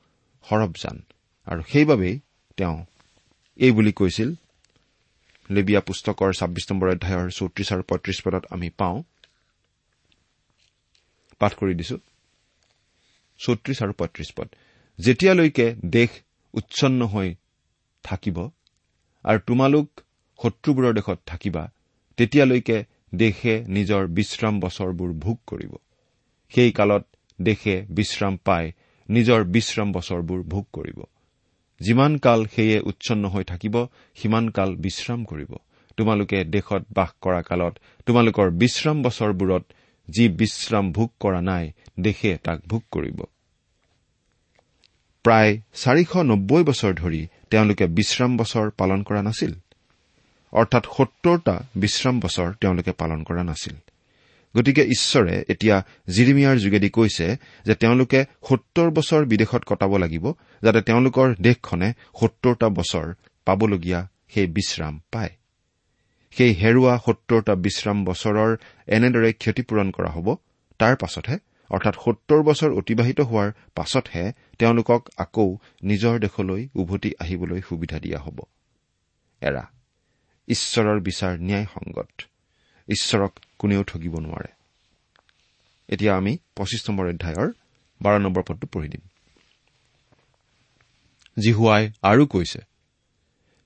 সৰবজান 0.51 1.03
আৰু 1.45 1.63
সেইবাবেই 1.73 2.21
তেওঁ 2.57 2.85
এই 3.57 3.71
বুলি 3.71 3.93
কৈছিল 3.93 4.33
লেবিয়া 5.51 5.81
পুস্তকৰ 5.81 6.33
ছাব্বিছ 6.33 6.73
নম্বৰ 6.73 6.89
অধ্যায়ৰ 6.89 7.31
চৌত্ৰিছ 7.31 7.73
আৰু 7.73 7.83
পঁয়ত্ৰিশ 7.83 8.23
পদত 8.23 8.45
আমি 8.51 8.71
পাওঁ। 8.71 9.03
পাঠ 11.39 11.55
কৰি 11.55 11.75
দিছো। 11.75 11.99
আৰু 13.81 13.93
পঁয়ত্ৰিশ 13.93 14.33
পদ। 14.33 14.49
যেতিয়ালৈকে 14.99 15.75
দেশ 15.87 16.09
উচ্ছন্ন 16.57 17.01
হৈ 17.07 17.29
থাকিব। 18.05 18.39
আৰু 19.25 19.39
তোমালোক 19.47 19.87
শত্ৰুবোৰৰ 20.39 20.93
দেশত 20.95 21.19
থাকিবা 21.27 21.63
তেতিয়ালৈকে 22.19 22.79
দেশে 23.15 23.55
নিজৰ 23.69 24.03
বিশ্ৰাম 24.07 24.55
বছৰবোৰ 24.61 25.11
ভোগ 25.25 25.39
কৰিব। 25.47 25.73
সেই 26.53 26.71
কালত 26.73 27.05
দেশে 27.39 27.75
বিশ্ৰাম 27.91 28.35
পাই 28.45 28.65
নিজৰ 29.09 29.41
বিশ্ৰাম 29.45 29.89
বছৰবোৰ 29.93 30.41
ভোগ 30.43 30.65
কৰিব। 30.73 30.99
যিমান 31.81 32.13
কাল 32.19 32.41
সেয়ে 32.47 32.79
উচ্ছন্ন 32.81 33.25
হৈ 33.29 33.45
থাকিব 33.45 33.75
সিমান 34.17 34.47
কাল 34.49 34.71
বিশ্ৰাম 34.77 35.25
কৰিব। 35.25 35.53
তোমালোকে 35.97 36.39
দেশত 36.45 36.83
বাস 36.95 37.11
কৰা 37.21 37.41
কালত 37.43 37.75
তোমালোকৰ 38.07 38.51
বিশ্ৰাম 38.51 38.97
বছৰবোৰত 39.03 39.65
যি 40.09 40.25
বিশ্ৰাম 40.29 40.93
ভোগ 40.93 41.11
কৰা 41.21 41.41
নাই 41.41 41.65
দেশে 42.01 42.31
তাক 42.45 42.59
ভোগ 42.67 42.83
কৰিব। 42.91 43.19
প্ৰায় 45.27 45.53
চাৰিশ 45.75 46.13
নব্বৈ 46.17 46.63
বছৰ 46.63 46.93
ধৰি 46.95 47.27
তেওঁলোকে 47.51 47.87
বিশ্ৰাম 47.87 48.37
বছৰ 48.37 48.67
পালন 48.71 49.01
কৰা 49.03 49.23
নাছিল। 49.23 49.53
অৰ্থাৎ 50.53 50.85
সত্তৰটা 50.97 51.55
বিশ্ৰাম 51.77 52.21
বছৰ 52.21 52.49
তেওঁলোকে 52.61 52.93
পালন 52.93 53.23
কৰা 53.23 53.43
নাছিল। 53.43 53.77
গতিকে 54.55 54.83
ঈশ্বৰে 54.85 55.35
এতিয়া 55.49 55.77
জিৰিমিয়াৰ 56.09 56.57
যোগেদি 56.59 56.89
কৈছে 56.91 57.27
যে 57.65 57.75
তেওঁলোকে 57.75 58.21
সত্তৰ 58.49 58.89
বছৰ 58.91 59.25
বিদেশত 59.25 59.63
কটাব 59.67 59.97
লাগিব 59.97 60.25
যাতে 60.63 60.81
তেওঁলোকৰ 60.81 61.35
দেশখনে 61.41 61.89
সত্তৰটা 62.21 62.69
বছৰ 62.69 63.07
পাবলগীয়া 63.45 64.01
সেই 64.35 64.47
বিশ্ৰাম 64.47 65.01
পায়। 65.13 65.31
সেই 66.31 66.53
হেৰুৱা 66.55 66.95
সত্তৰটা 67.07 67.55
বিশ্ৰাম 67.55 67.99
বছৰৰ 68.05 68.51
এনেদৰে 68.87 69.33
ক্ষতিপূৰণ 69.33 69.91
কৰা 69.91 70.11
হ'ব 70.11 70.35
তাৰ 70.79 70.97
পাছতহে 70.97 71.37
অৰ্থাৎ 71.71 71.95
সত্তৰ 72.05 72.43
বছৰ 72.43 72.71
অতিবাহিত 72.73 73.21
হোৱাৰ 73.21 73.51
পাছতহে 73.75 74.33
তেওঁলোকক 74.59 75.03
আকৌ 75.17 75.49
নিজৰ 75.83 76.15
দেশলৈ 76.19 76.69
উভতি 76.75 77.11
আহিবলৈ 77.21 77.61
সুবিধা 77.61 77.99
দিয়া 77.99 78.19
হ'ব। 78.19 78.39
এৰা 79.41 79.65
ঈশ্বৰৰ 80.49 81.01
বিচাৰ 81.01 81.33
ন্যায়সংগত 81.39 82.11
ঈশ্বৰক 82.89 83.33
কোনেও 83.59 83.83
ঠগিব 83.85 84.15
নোৱাৰে। 84.19 84.51
এতিয়া 85.89 86.17
আমি 86.17 86.39
পঁচিছ 86.57 86.91
নম্বৰ 86.91 87.07
অধ্যায়ৰ 87.07 87.49
বাৰ 88.03 88.21
নম্বৰ 88.21 88.43
পদটো 88.43 88.67
পঢ়ি 88.73 88.89
দিম। 88.89 89.03
জিহুৱাই 91.39 91.91
আৰু 92.03 92.27
কৈছে 92.27 92.61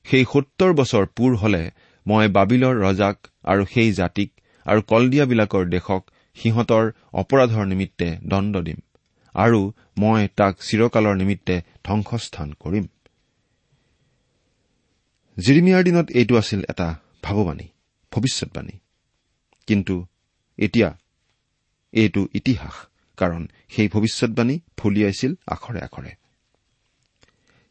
সেই 0.05 0.25
সত্তৰ 0.33 0.73
বছৰ 0.73 1.07
পূৰ 1.17 1.37
হলে 1.37 1.71
মই 2.07 2.29
বাবিলৰ 2.29 2.75
ৰজাক 2.81 3.17
আৰু 3.45 3.65
সেই 3.65 3.93
জাতিক 3.93 4.31
আৰু 4.67 4.81
কলদিয়াবিলাকৰ 4.83 5.65
দেশক 5.69 6.03
সিহঁতৰ 6.37 6.85
অপৰাধৰ 7.13 7.65
নিমিত্তে 7.67 8.09
দণ্ড 8.25 8.55
দিম 8.57 8.79
আৰু 9.35 9.61
মই 9.99 10.21
তাক 10.37 10.55
চিৰকালৰ 10.61 11.15
নিমিত্তে 11.17 11.57
ধ্বংসস্থান 11.85 12.49
কৰিম। 12.63 12.87
জিৰিমিয়াৰ 15.37 15.83
দিনত 15.85 16.07
এইটো 16.11 16.35
আছিল 16.37 16.61
এটা 16.69 16.89
ভাৱবাণী 17.23 17.67
ভৱিষ্যৎবাণী 18.13 18.75
কিন্তু 19.69 19.95
এতিয়া 20.59 20.89
এইটো 21.93 22.23
ইতিহাস 22.35 22.75
কাৰণ 23.19 23.43
সেই 23.69 23.89
ভৱিষ্যৎবাণী 23.89 24.55
ফলিয়াইছিল 24.77 25.33
আখৰে 25.47 25.81
আখৰে। 25.81 26.13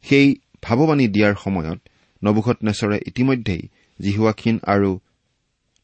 সেই 0.04 0.28
ভাৱবাণী 0.62 1.06
দিয়াৰ 1.08 1.34
সময়ত 1.44 1.78
নবুখত 2.22 2.58
নেচৰে 2.62 2.98
ইতিমধ্যেই 3.06 3.62
জিহুৱাখিন 4.00 4.56
আৰু 4.66 4.90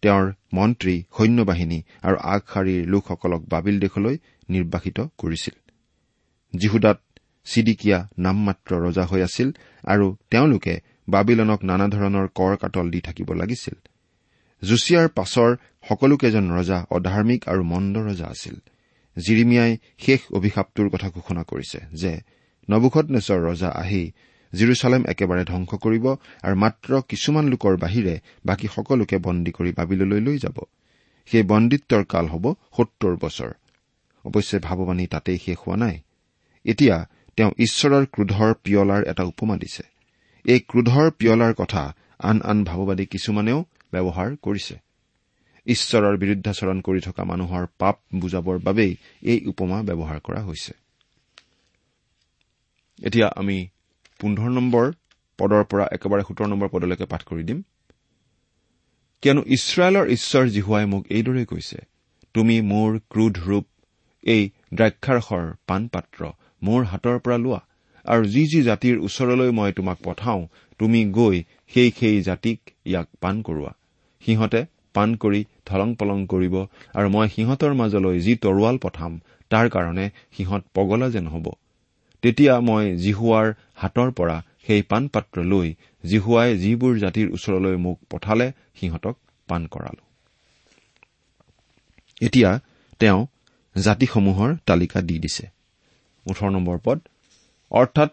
তেওঁৰ 0.06 0.26
মন্ত্ৰী 0.52 0.94
সৈন্যবাহিনী 1.16 1.78
আৰু 2.02 2.16
আগশাৰীৰ 2.34 2.82
লোকসকলক 2.86 3.42
বাবিল 3.52 3.76
দেশলৈ 3.80 4.16
নিৰ্বাসিত 4.48 4.98
কৰিছিল। 5.18 5.56
জিহুদাত 6.54 6.98
চিডিকিয়া 7.46 7.98
নামমাত্ৰ 8.18 8.70
ৰজা 8.86 9.04
হৈ 9.10 9.20
আছিল 9.22 9.48
আৰু 9.84 10.06
তেওঁলোকে 10.30 10.74
বাবিলনক 11.08 11.60
নানা 11.64 11.86
ধৰণৰ 11.88 12.26
কৰ 12.38 12.52
কাটল 12.56 12.86
দি 12.90 13.00
থাকিব 13.00 13.28
লাগিছিল। 13.32 13.76
জুচিয়াৰ 14.62 15.08
পাছৰ 15.08 15.50
সকলোকেইজন 15.88 16.46
ৰজা 16.50 16.78
অধাৰ্মিক 16.90 17.40
আৰু 17.48 17.62
মন্দ 17.62 17.94
ৰজা 18.08 18.26
আছিল। 18.26 18.56
জিৰিমিয়াই 19.16 19.72
শেষ 19.98 20.20
অভিশাপটোৰ 20.32 20.88
কথা 20.90 21.08
ঘোষণা 21.10 21.42
কৰিছে 21.42 21.78
যে 21.92 22.12
নবুখত 22.68 23.06
নেচৰ 23.10 23.38
ৰজা 23.48 23.70
আহি 23.82 24.02
জিৰচালেম 24.58 25.02
একেবাৰে 25.08 25.42
ধ্বংস 25.44 25.70
কৰিব 25.84 26.04
আৰু 26.46 26.54
মাত্ৰ 26.56 26.90
কিছুমান 27.10 27.44
লোকৰ 27.52 27.74
বাহিৰে 27.76 28.14
বাকী 28.44 28.66
সকলোকে 28.76 29.16
বন্দী 29.18 29.50
কৰি 29.50 29.70
বাবিললৈ 29.72 30.20
লৈ 30.20 30.36
যাব। 30.38 30.58
সেই 31.28 31.42
বন্দীত্বৰ 31.42 32.02
কাল 32.04 32.26
হ'ব 32.26 32.44
সত্তৰ 32.76 33.14
বছৰ। 33.22 33.50
অৱশ্যে 34.24 34.58
ভাৱবাণী 34.58 35.04
তাতেই 35.06 35.38
শেষ 35.38 35.58
হোৱা 35.58 35.76
নাই। 35.76 35.96
এতিয়া 36.64 36.96
তেওঁ 37.38 37.50
ঈশ্বৰৰ 37.58 38.04
ক্ৰোধৰ 38.06 38.50
পিয়লাৰ 38.64 39.02
এটা 39.04 39.22
উপমা 39.22 39.56
দিছে। 39.56 39.84
এই 40.44 40.60
ক্ৰোধৰ 40.60 41.06
পিয়লাৰ 41.10 41.52
কথা 41.54 41.82
আন 42.20 42.36
আন 42.44 42.58
ভাৱবাদী 42.64 43.04
কিছুমানেও 43.06 43.58
ব্যৱহাৰ 43.92 44.28
কৰিছে। 44.42 44.76
ঈশ্বৰৰ 45.66 46.14
বিৰুদ্ধাচৰণ 46.16 46.78
কৰি 46.80 47.00
থকা 47.00 47.22
মানুহৰ 47.24 47.64
পাপ 47.78 47.96
বুজাবৰ 48.14 48.56
বাবেই 48.58 48.92
এই 49.22 49.38
উপমা 49.46 49.78
ব্যৱহাৰ 49.82 50.18
কৰা 50.20 50.40
হৈছে। 50.40 50.72
এতিয়া 53.02 53.28
আমি 53.36 53.58
পোন্ধৰ 54.20 54.50
নম্বৰ 54.58 54.86
পদৰ 55.38 55.62
পৰা 55.70 55.84
একেবাৰে 55.96 56.22
সোতৰ 56.28 56.46
নম্বৰ 56.52 56.68
পদলৈকে 56.74 57.06
পাঠ 57.12 57.22
কৰি 57.30 57.42
দিম। 57.48 57.58
কিয়নো 59.22 59.42
ইছৰাইলৰ 59.56 60.06
ঈশ্বৰ 60.16 60.44
জিহুৱাই 60.54 60.86
মোক 60.92 61.02
এইদৰে 61.16 61.44
কৈছে 61.52 61.78
তুমি 62.34 62.56
মোৰ 62.70 62.90
ক্ৰোধ 63.12 63.34
ৰূপ 63.48 63.66
এই 64.24 64.42
দ্ৰাক্ষাৰসৰ 64.74 65.44
পাণপাত্ৰ 65.68 66.20
মোৰ 66.62 66.80
হাতৰ 66.92 67.16
পৰা 67.24 67.36
লোৱা 67.44 67.60
আৰু 68.04 68.22
যি 68.34 68.42
যি 68.52 68.60
জাতিৰ 68.62 68.96
ওচৰলৈ 69.06 69.50
মই 69.58 69.70
তোমাক 69.72 69.98
পঠাওঁ 70.04 70.42
তুমি 70.80 71.00
গৈ 71.10 71.36
সেই 71.74 71.90
সেই 71.98 72.16
জাতিক 72.22 72.58
ইয়াক 72.86 73.08
পাণ 73.20 73.34
কৰোৱা। 73.42 73.72
সিহঁতে 74.22 74.60
পাণ 74.94 75.14
কৰি 75.22 75.40
থলং 75.66 75.94
পলং 76.00 76.18
কৰিব 76.32 76.54
আৰু 76.94 77.08
মই 77.14 77.26
সিহঁতৰ 77.34 77.72
মাজলৈ 77.80 78.16
যি 78.26 78.34
তৰোৱাল 78.44 78.76
পঠাম 78.84 79.12
তাৰ 79.50 79.66
কাৰণে 79.74 80.06
সিহঁত 80.36 80.62
পগলা 80.74 81.08
যেন 81.10 81.26
হ'ব। 81.28 81.46
তেতিয়া 82.22 82.54
মই 82.68 82.84
জিহুৱাৰ 83.04 83.46
হাতৰ 83.76 84.08
পৰা 84.18 84.36
সেই 84.66 84.82
পাণপাত্ৰ 84.90 85.36
লৈ 85.44 85.68
জিহুৱাই 86.04 86.50
যিবোৰ 86.58 86.94
জাতিৰ 86.98 87.26
ওচৰলৈ 87.32 87.76
মোক 87.76 87.98
পঠালে 88.10 88.46
সিহঁতক 88.74 89.16
পাণ 89.48 89.62
কৰালো। 89.66 90.02
এতিয়া 92.20 92.50
তেওঁ 93.00 93.20
জাতিসমূহৰ 93.76 94.50
তালিকা 94.66 94.98
দি 95.02 95.16
দিছে। 95.18 95.44
ওঠৰ 96.26 96.48
নম্বৰ 96.50 96.78
পদ 96.84 96.98
অৰ্থাৎ 97.70 98.10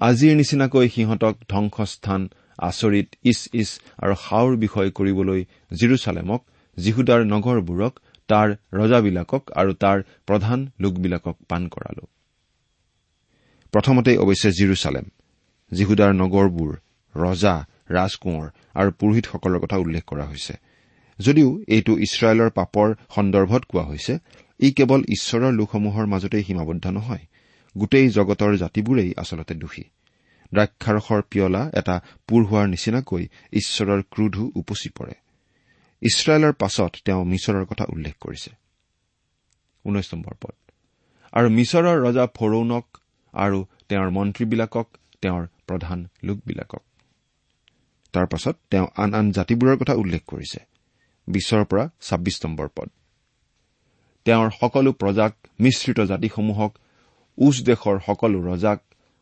আজিৰ 0.00 0.32
নিচিনাকৈ 0.36 0.86
সিহঁতক 0.88 1.34
ধ্বংসস্থান 1.48 2.20
আচৰিত 2.58 3.08
ইছ 3.24 3.40
ইছ 3.52 3.70
আৰু 3.98 4.14
সাওৰ 4.24 4.52
বিষয় 4.56 4.88
কৰিবলৈ 4.90 5.40
জিৰচালেমক 5.72 6.40
জিহুদাৰ 6.76 7.20
নগৰবোৰক 7.24 7.94
তাৰ 8.28 8.48
ৰজাবিলাকক 8.72 9.42
আৰু 9.54 9.72
তাৰ 9.82 9.98
প্ৰধান 10.26 10.58
লোকবিলাকক 10.80 11.36
পাণ 11.48 11.62
কৰালো। 11.68 12.04
প্ৰথমতে 13.72 14.12
অৱশ্যে 14.16 14.50
জিৰচালেম 14.58 15.06
জিহুদাৰ 15.72 16.12
নগৰবোৰ 16.14 16.72
ৰজা 17.14 17.54
ৰাজকোঁৱৰ 17.90 18.46
আৰু 18.74 18.90
পুৰোহিতসকলৰ 18.98 19.60
কথা 19.60 19.76
উল্লেখ 19.76 20.04
কৰা 20.04 20.24
হৈছে। 20.24 20.54
যদিও 21.18 21.48
এইটো 21.68 21.92
ইছৰাইলৰ 22.06 22.50
পাপৰ 22.50 22.88
সন্দৰ্ভত 23.14 23.62
কোৱা 23.70 23.84
হৈছে 23.84 24.14
ই 24.60 24.68
কেৱল 24.70 25.00
ঈশ্বৰৰ 25.16 25.52
লোকসমূহৰ 25.52 26.06
মাজতেই 26.06 26.42
সীমাবদ্ধ 26.42 26.86
নহয় 26.86 27.24
গোটেই 27.76 28.08
জগতৰ 28.08 28.52
জাতিবোৰেই 28.56 29.14
আচলতে 29.16 29.54
দোষী। 29.54 29.84
দ্ৰাক্ষাৰসৰ 30.52 31.20
পিয়লা 31.30 31.62
এটা 31.74 32.00
পূৰ 32.26 32.42
হোৱাৰ 32.44 32.66
নিচিনাকৈ 32.68 33.22
ঈশ্বৰৰ 33.52 34.00
ক্ৰোধো 34.10 34.44
উপচি 34.54 34.90
পৰে। 34.98 35.14
ইছৰাইলৰ 36.02 36.52
পাছত 36.52 36.92
তেওঁ 37.04 37.24
মিছৰৰ 37.24 37.64
কথা 37.64 37.84
উল্লেখ 37.88 38.14
কৰিছে। 38.20 38.50
আৰু 41.32 41.48
মিছৰৰ 41.50 41.96
ৰজা 42.06 42.24
ফৰৌনক 42.38 42.99
আৰু 43.34 43.58
তেওঁৰ 43.88 44.10
মন্ত্ৰীবিলাকক 44.10 44.86
তেওঁৰ 45.22 45.44
প্ৰধান 45.66 45.98
লোকবিলাকক। 46.22 46.82
তাৰ 48.14 48.26
পাছত 48.26 48.56
তেওঁ 48.70 48.86
আন 48.96 49.10
আন 49.14 49.26
জাতিবোৰৰ 49.32 49.76
কথা 49.76 49.94
উল্লেখ 49.94 50.22
কৰিছে। 50.26 50.60
বিছৰ 51.28 51.64
পৰা 51.64 51.84
ছাব্বিছ 52.00 52.36
নম্বৰ 52.44 52.68
পদ। 52.74 52.88
তেওঁৰ 54.26 54.50
সকলো 54.50 54.90
প্ৰজাক 54.92 55.32
মিশ্ৰিত 55.60 55.98
জাতিসমূহক 56.00 56.72
উচ 57.38 57.56
দেশৰ 57.62 57.96
সকলো 58.06 58.38
ৰজাক 58.40 58.78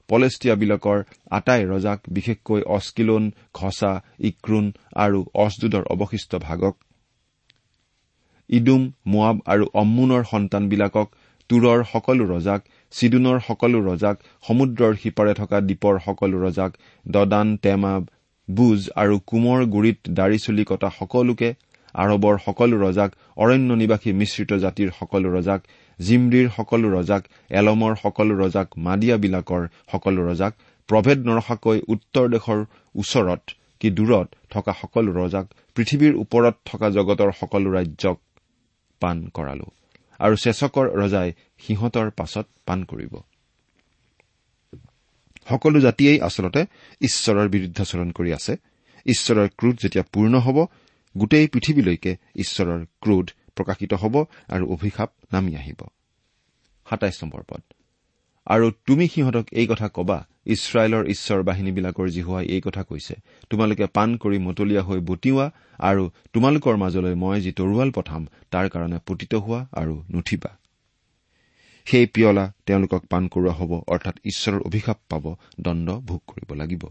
পলেষ্টিয়াবিলাকৰ 0.08 0.98
আটাই 1.30 1.62
ৰজাক 1.64 1.98
বিশেষকৈ 2.08 2.60
অস্কিলোন 2.66 3.24
ঘছা 3.54 3.92
ইক্ৰুন 4.20 4.66
আৰু 4.96 5.18
অছদুদৰ 5.34 5.84
অৱশিষ্ট 5.90 6.32
ভাগক 6.36 6.74
ইডুম 8.50 8.82
মোৱাব 9.06 9.36
আৰু 9.46 9.64
অম্মুনৰ 9.74 10.22
সন্তানবিলাকক 10.24 11.08
তুৰৰ 11.50 11.84
সকলো 11.84 12.24
ৰজাক 12.24 12.60
চিডুনৰ 12.92 13.38
সকলো 13.46 13.78
ৰজাক 13.86 14.16
সমুদ্ৰৰ 14.44 14.94
সিপাৰে 15.02 15.32
থকা 15.40 15.58
দ্বীপৰ 15.68 15.94
সকলো 16.04 16.36
ৰজাক 16.44 16.70
দদান 17.06 17.48
টেমা 17.62 17.94
বুজ 18.48 18.80
আৰু 19.02 19.16
কোমৰ 19.30 19.64
গুৰিত 19.74 19.98
দাড়ি 20.18 20.38
চুলি 20.44 20.64
কটা 20.70 20.88
সকলোকে 20.98 21.50
আৰবৰ 21.94 22.34
সকলো 22.46 22.76
ৰজাক 22.84 23.10
অৰণ্য 23.36 23.76
নিবাসী 23.82 24.10
মিশ্ৰিত 24.20 24.58
জাতিৰ 24.64 24.90
সকলো 24.98 25.28
ৰজাক 25.36 25.60
জিমৰিৰ 25.98 26.48
সকলো 26.56 26.88
ৰজাক 26.96 27.22
এলমৰ 27.60 27.94
সকলো 28.02 28.34
ৰজাক 28.42 28.68
মাদিয়াবিলাকৰ 28.86 29.62
সকলো 29.92 30.20
ৰজাক 30.30 30.52
প্ৰভেদ 30.88 31.18
নৰখাকৈ 31.28 31.78
উত্তৰ 31.94 32.26
দেশৰ 32.34 32.60
ওচৰত 32.94 33.42
কি 33.80 33.88
দূৰত 33.98 34.28
থকা 34.50 34.72
সকলো 34.82 35.10
ৰজাক 35.20 35.46
পৃথিৱীৰ 35.76 36.14
ওপৰত 36.22 36.54
থকা 36.70 36.88
জগতৰ 36.96 37.30
সকলো 37.40 37.68
ৰাজ্যক 37.76 38.18
পাণ 39.02 39.16
কৰালো। 39.34 39.66
আৰু 40.20 40.34
চেচকৰ 40.36 40.86
ৰজাই 40.96 41.32
সিহঁতৰ 41.58 42.10
পাছত 42.10 42.46
পাণ 42.66 42.84
কৰিব। 42.84 43.14
সকলো 45.48 45.80
জাতিয়েই 45.80 46.20
আচলতে 46.20 46.66
ঈশ্বৰৰ 47.00 47.48
বিৰুদ্ধাচৰণ 47.48 48.10
কৰি 48.12 48.32
আছে। 48.32 48.56
ঈশ্বৰৰ 49.06 49.48
ক্ৰোধ 49.48 49.76
যেতিয়া 49.80 50.04
পূৰ্ণ 50.12 50.34
হ'ব 50.38 50.58
গোটেই 51.16 51.46
পৃথিৱীলৈকে 51.48 52.16
ঈশ্বৰৰ 52.36 52.84
ক্ৰোধ 53.00 53.26
প্ৰকাশিত 53.56 53.92
হ'ব 53.94 54.14
আৰু 54.48 54.64
অভিশাপ 54.72 55.10
নামি 55.32 55.56
আহিব। 55.56 55.80
আৰু 58.48 58.70
তুমি 58.86 59.08
সিহঁতক 59.08 59.46
এই 59.52 59.66
কথা 59.66 59.88
কবা 59.88 60.18
ইছৰাইলৰ 60.46 61.04
ঈশ্বৰ 61.06 61.42
বাহিনীবিলাকৰ 61.42 62.08
জিহুৱাই 62.08 62.46
এই 62.46 62.60
কথা 62.60 62.82
কৈছে। 62.82 63.14
তোমালোকে 63.50 63.86
পাণ 63.86 64.16
কৰি 64.16 64.38
মতলীয়া 64.38 64.82
হৈ 64.82 65.00
বটিওৱা 65.00 65.46
আৰু 65.78 66.04
তোমালোকৰ 66.32 66.76
মাজলৈ 66.76 67.14
মই 67.14 67.40
যি 67.40 67.52
তৰোৱাল 67.52 67.90
পঠাম 67.90 68.22
তাৰ 68.50 68.66
কাৰণে 68.68 68.98
পতিত 69.06 69.34
হোৱা 69.34 69.60
আৰু 69.72 69.94
নুঠিবা। 70.14 70.50
সেই 71.86 72.06
পিয়লা 72.06 72.52
তেওঁলোকক 72.66 73.02
পাণ 73.10 73.28
কৰোৱা 73.28 73.52
হ'ব 73.52 73.72
অৰ্থাৎ 73.86 74.16
ঈশ্বৰৰ 74.24 74.60
অভিশাপ 74.60 74.98
পাব 75.08 75.24
দণ্ড 75.60 75.88
ভোগ 75.98 76.20
কৰিব 76.26 76.50
লাগিব। 76.52 76.82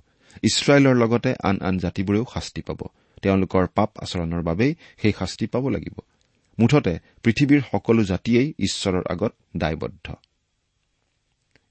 ইছৰাইলৰ 0.44 0.96
লগতে 0.96 1.32
আন 1.44 1.58
আন 1.62 1.78
জাতিবোৰেও 1.78 2.26
শাস্তি 2.34 2.62
পাব। 2.62 2.80
তেওঁলোকৰ 3.22 3.68
পাপ 3.76 3.90
আচৰণৰ 3.98 4.42
বাবেই 4.42 4.76
সেই 5.02 5.14
শাস্তি 5.20 5.46
পাব 5.48 5.70
লাগিব। 5.70 5.98
মুঠতে 6.60 6.94
পৃথিৱীৰ 7.24 7.62
সকলো 7.72 8.04
জাতিয়েই 8.04 8.54
ঈশ্বৰৰ 8.60 9.04
আগত 9.10 9.34
দায়বদ্ধ। 9.58 10.08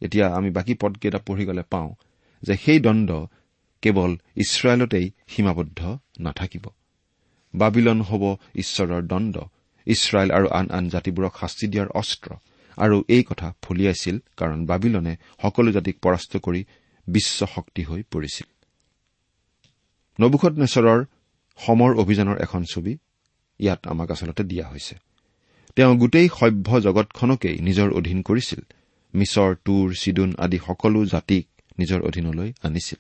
এতিয়া 0.00 0.26
আমি 0.36 0.50
বাকী 0.50 0.74
পদকেইটা 0.74 1.18
পঢ়ি 1.18 1.44
গ'লে 1.44 1.62
পাওঁ 1.62 1.94
যে 2.42 2.54
সেই 2.56 2.78
দণ্ড 2.80 3.10
কেৱল 3.82 4.16
ইছৰাইলতেই 4.36 5.10
সীমাবদ্ধ 5.28 5.98
নাথাকিব। 6.20 6.64
বাবিলন 7.54 8.00
হ'ব 8.00 8.36
ঈশ্বৰৰ 8.54 9.02
দণ্ড 9.02 9.34
ইছৰাইল 9.86 10.30
আৰু 10.30 10.46
আন 10.48 10.66
আন 10.70 10.88
জাতিবোৰক 10.88 11.32
শাস্তি 11.40 11.66
দিয়াৰ 11.66 11.88
অস্ত্ৰ। 11.88 12.30
আৰু 12.78 13.04
এই 13.08 13.22
কথা 13.22 13.54
ফলিয়াইছিল 13.62 14.18
কাৰণ 14.36 14.66
বাবিলনে 14.66 15.16
সকলো 15.42 15.70
জাতিক 15.72 15.96
পৰাস্ত 16.02 16.36
কৰি 16.36 16.64
বিশ্ব 17.06 17.46
শক্তি 17.54 17.82
হৈ 17.82 18.02
পৰিছিল। 18.10 18.46
নবুখত 20.20 20.52
নেচৰৰ 20.58 21.04
সমৰ 21.58 21.90
অভিযানৰ 21.96 22.36
এখন 22.38 22.64
ছবি 22.64 22.98
ইয়াত 23.60 23.86
আমাক 23.86 24.10
আচলতে 24.10 24.42
দিয়া 24.44 24.68
হৈছে। 24.68 24.94
তেওঁ 25.76 25.96
গোটেই 25.96 26.28
সভ্য 26.28 26.80
জগতখনকেই 26.80 27.58
নিজৰ 27.58 27.92
অধীন 27.92 28.22
কৰিছিল। 28.22 28.60
মিছৰ 29.16 29.54
তুৰ 29.64 29.94
চিডুন 30.00 30.34
আদি 30.38 30.58
সকলো 30.66 31.06
জাতিক 31.06 31.46
নিজৰ 31.78 32.02
অধীনলৈ 32.02 32.52
আনিছিল। 32.62 32.98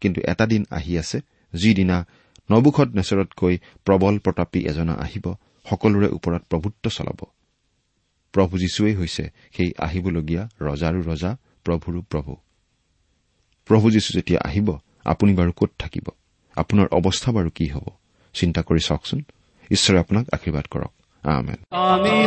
কিন্তু 0.00 0.20
এটা 0.24 0.46
দিন 0.46 0.64
আহি 0.70 0.98
আছে 0.98 1.20
যিদিনা 1.54 2.06
নবুখত 2.50 2.88
নেচৰতকৈ 2.88 3.58
প্ৰবল 3.84 4.18
প্ৰতাপী 4.18 4.60
এজনা 4.68 4.92
আহিব 4.92 5.34
সকলোৰে 5.70 6.08
ওপৰত 6.08 6.42
প্ৰভুত্ব 6.42 6.90
চলাব। 6.90 7.26
প্ৰভু 8.32 8.58
যীশুৱেই 8.58 8.94
হৈছে 8.94 9.30
সেই 9.56 9.72
আহিবলগীয়া 9.78 10.48
ৰজাৰো 10.60 11.00
ৰজা 11.02 11.36
প্ৰভুৰো 11.64 12.02
প্ৰভু। 12.02 12.36
প্ৰভু 13.66 13.90
যীশু 13.90 14.12
যেতিয়া 14.14 14.40
আহিব 14.44 14.78
আপুনি 15.04 15.34
বাৰু 15.34 15.52
কত 15.52 15.70
থাকিব? 15.78 16.10
আপোনাৰ 16.56 16.86
অৱস্থা 16.86 17.32
বাৰু 17.32 17.50
কি 17.50 17.66
হ'ব? 17.68 17.84
চিন্তা 18.34 18.62
কৰি 18.62 18.80
চাওকচোন। 18.80 19.22
ঈশ্বৰে 19.70 19.98
আপোনাক 19.98 20.26
আশীৰ্বাদ 20.32 20.64
কৰক। 20.70 20.92
আমেন। 21.22 21.56
আমি 21.70 22.26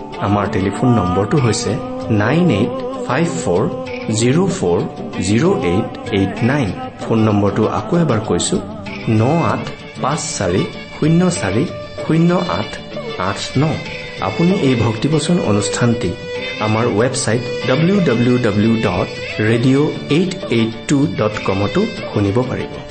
আমাৰ 0.27 0.45
টেলিফোন 0.55 0.89
নম্বৰটো 0.99 1.37
হৈছে 1.45 1.71
nine 2.21 2.49
eight 2.59 2.73
five 3.05 3.27
four 3.41 3.63
zero' 4.19 4.49
four 4.57 4.79
zero' 5.27 5.55
eight 5.71 5.89
eight 6.17 6.33
nine. 6.51 6.69
Phone 7.03 7.17
নম্বৰটো 7.27 7.63
আকৌ 7.79 7.93
এবাৰ 8.03 8.19
কৈছো 8.29 8.57
ন 9.19 9.21
আঠ 9.53 9.63
পাঁচ 10.03 10.19
চাৰি 10.37 10.63
শূন্য 10.95 11.21
চাৰি 11.39 11.63
শূন্য 12.03 12.29
আঠ 12.59 12.69
আঠ 13.29 13.39
ন। 13.61 13.63
আপুনি 14.27 14.53
এই 14.67 14.75
ভক্তিবচন 14.85 15.37
অনুষ্ঠানটি 15.51 16.11
আমাৰ 16.65 16.85
website 16.99 17.41
W 17.69 17.97
W 18.09 18.35
W 18.47 18.73
dot 18.87 19.07
radio' 19.49 19.89
eight 20.17 20.31
eight 20.57 20.71
two 20.89 20.97
dot 21.19 21.35
কমতো 21.47 21.81
শুনিব 22.11 22.37
পাৰিব। 22.49 22.90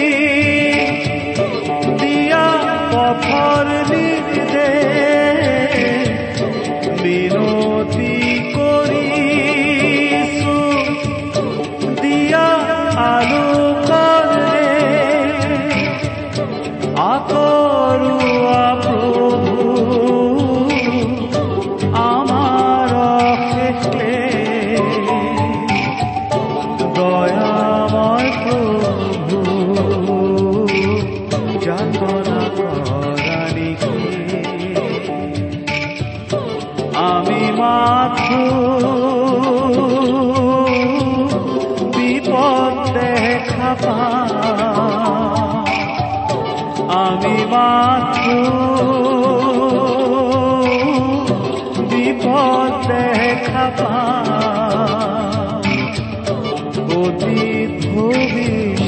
অতীত 57.01 57.71
ভবিষ্যৎ 57.87 58.81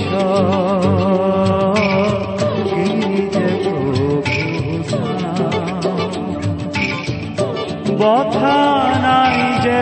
নাই 9.04 9.38
যে 9.63 9.78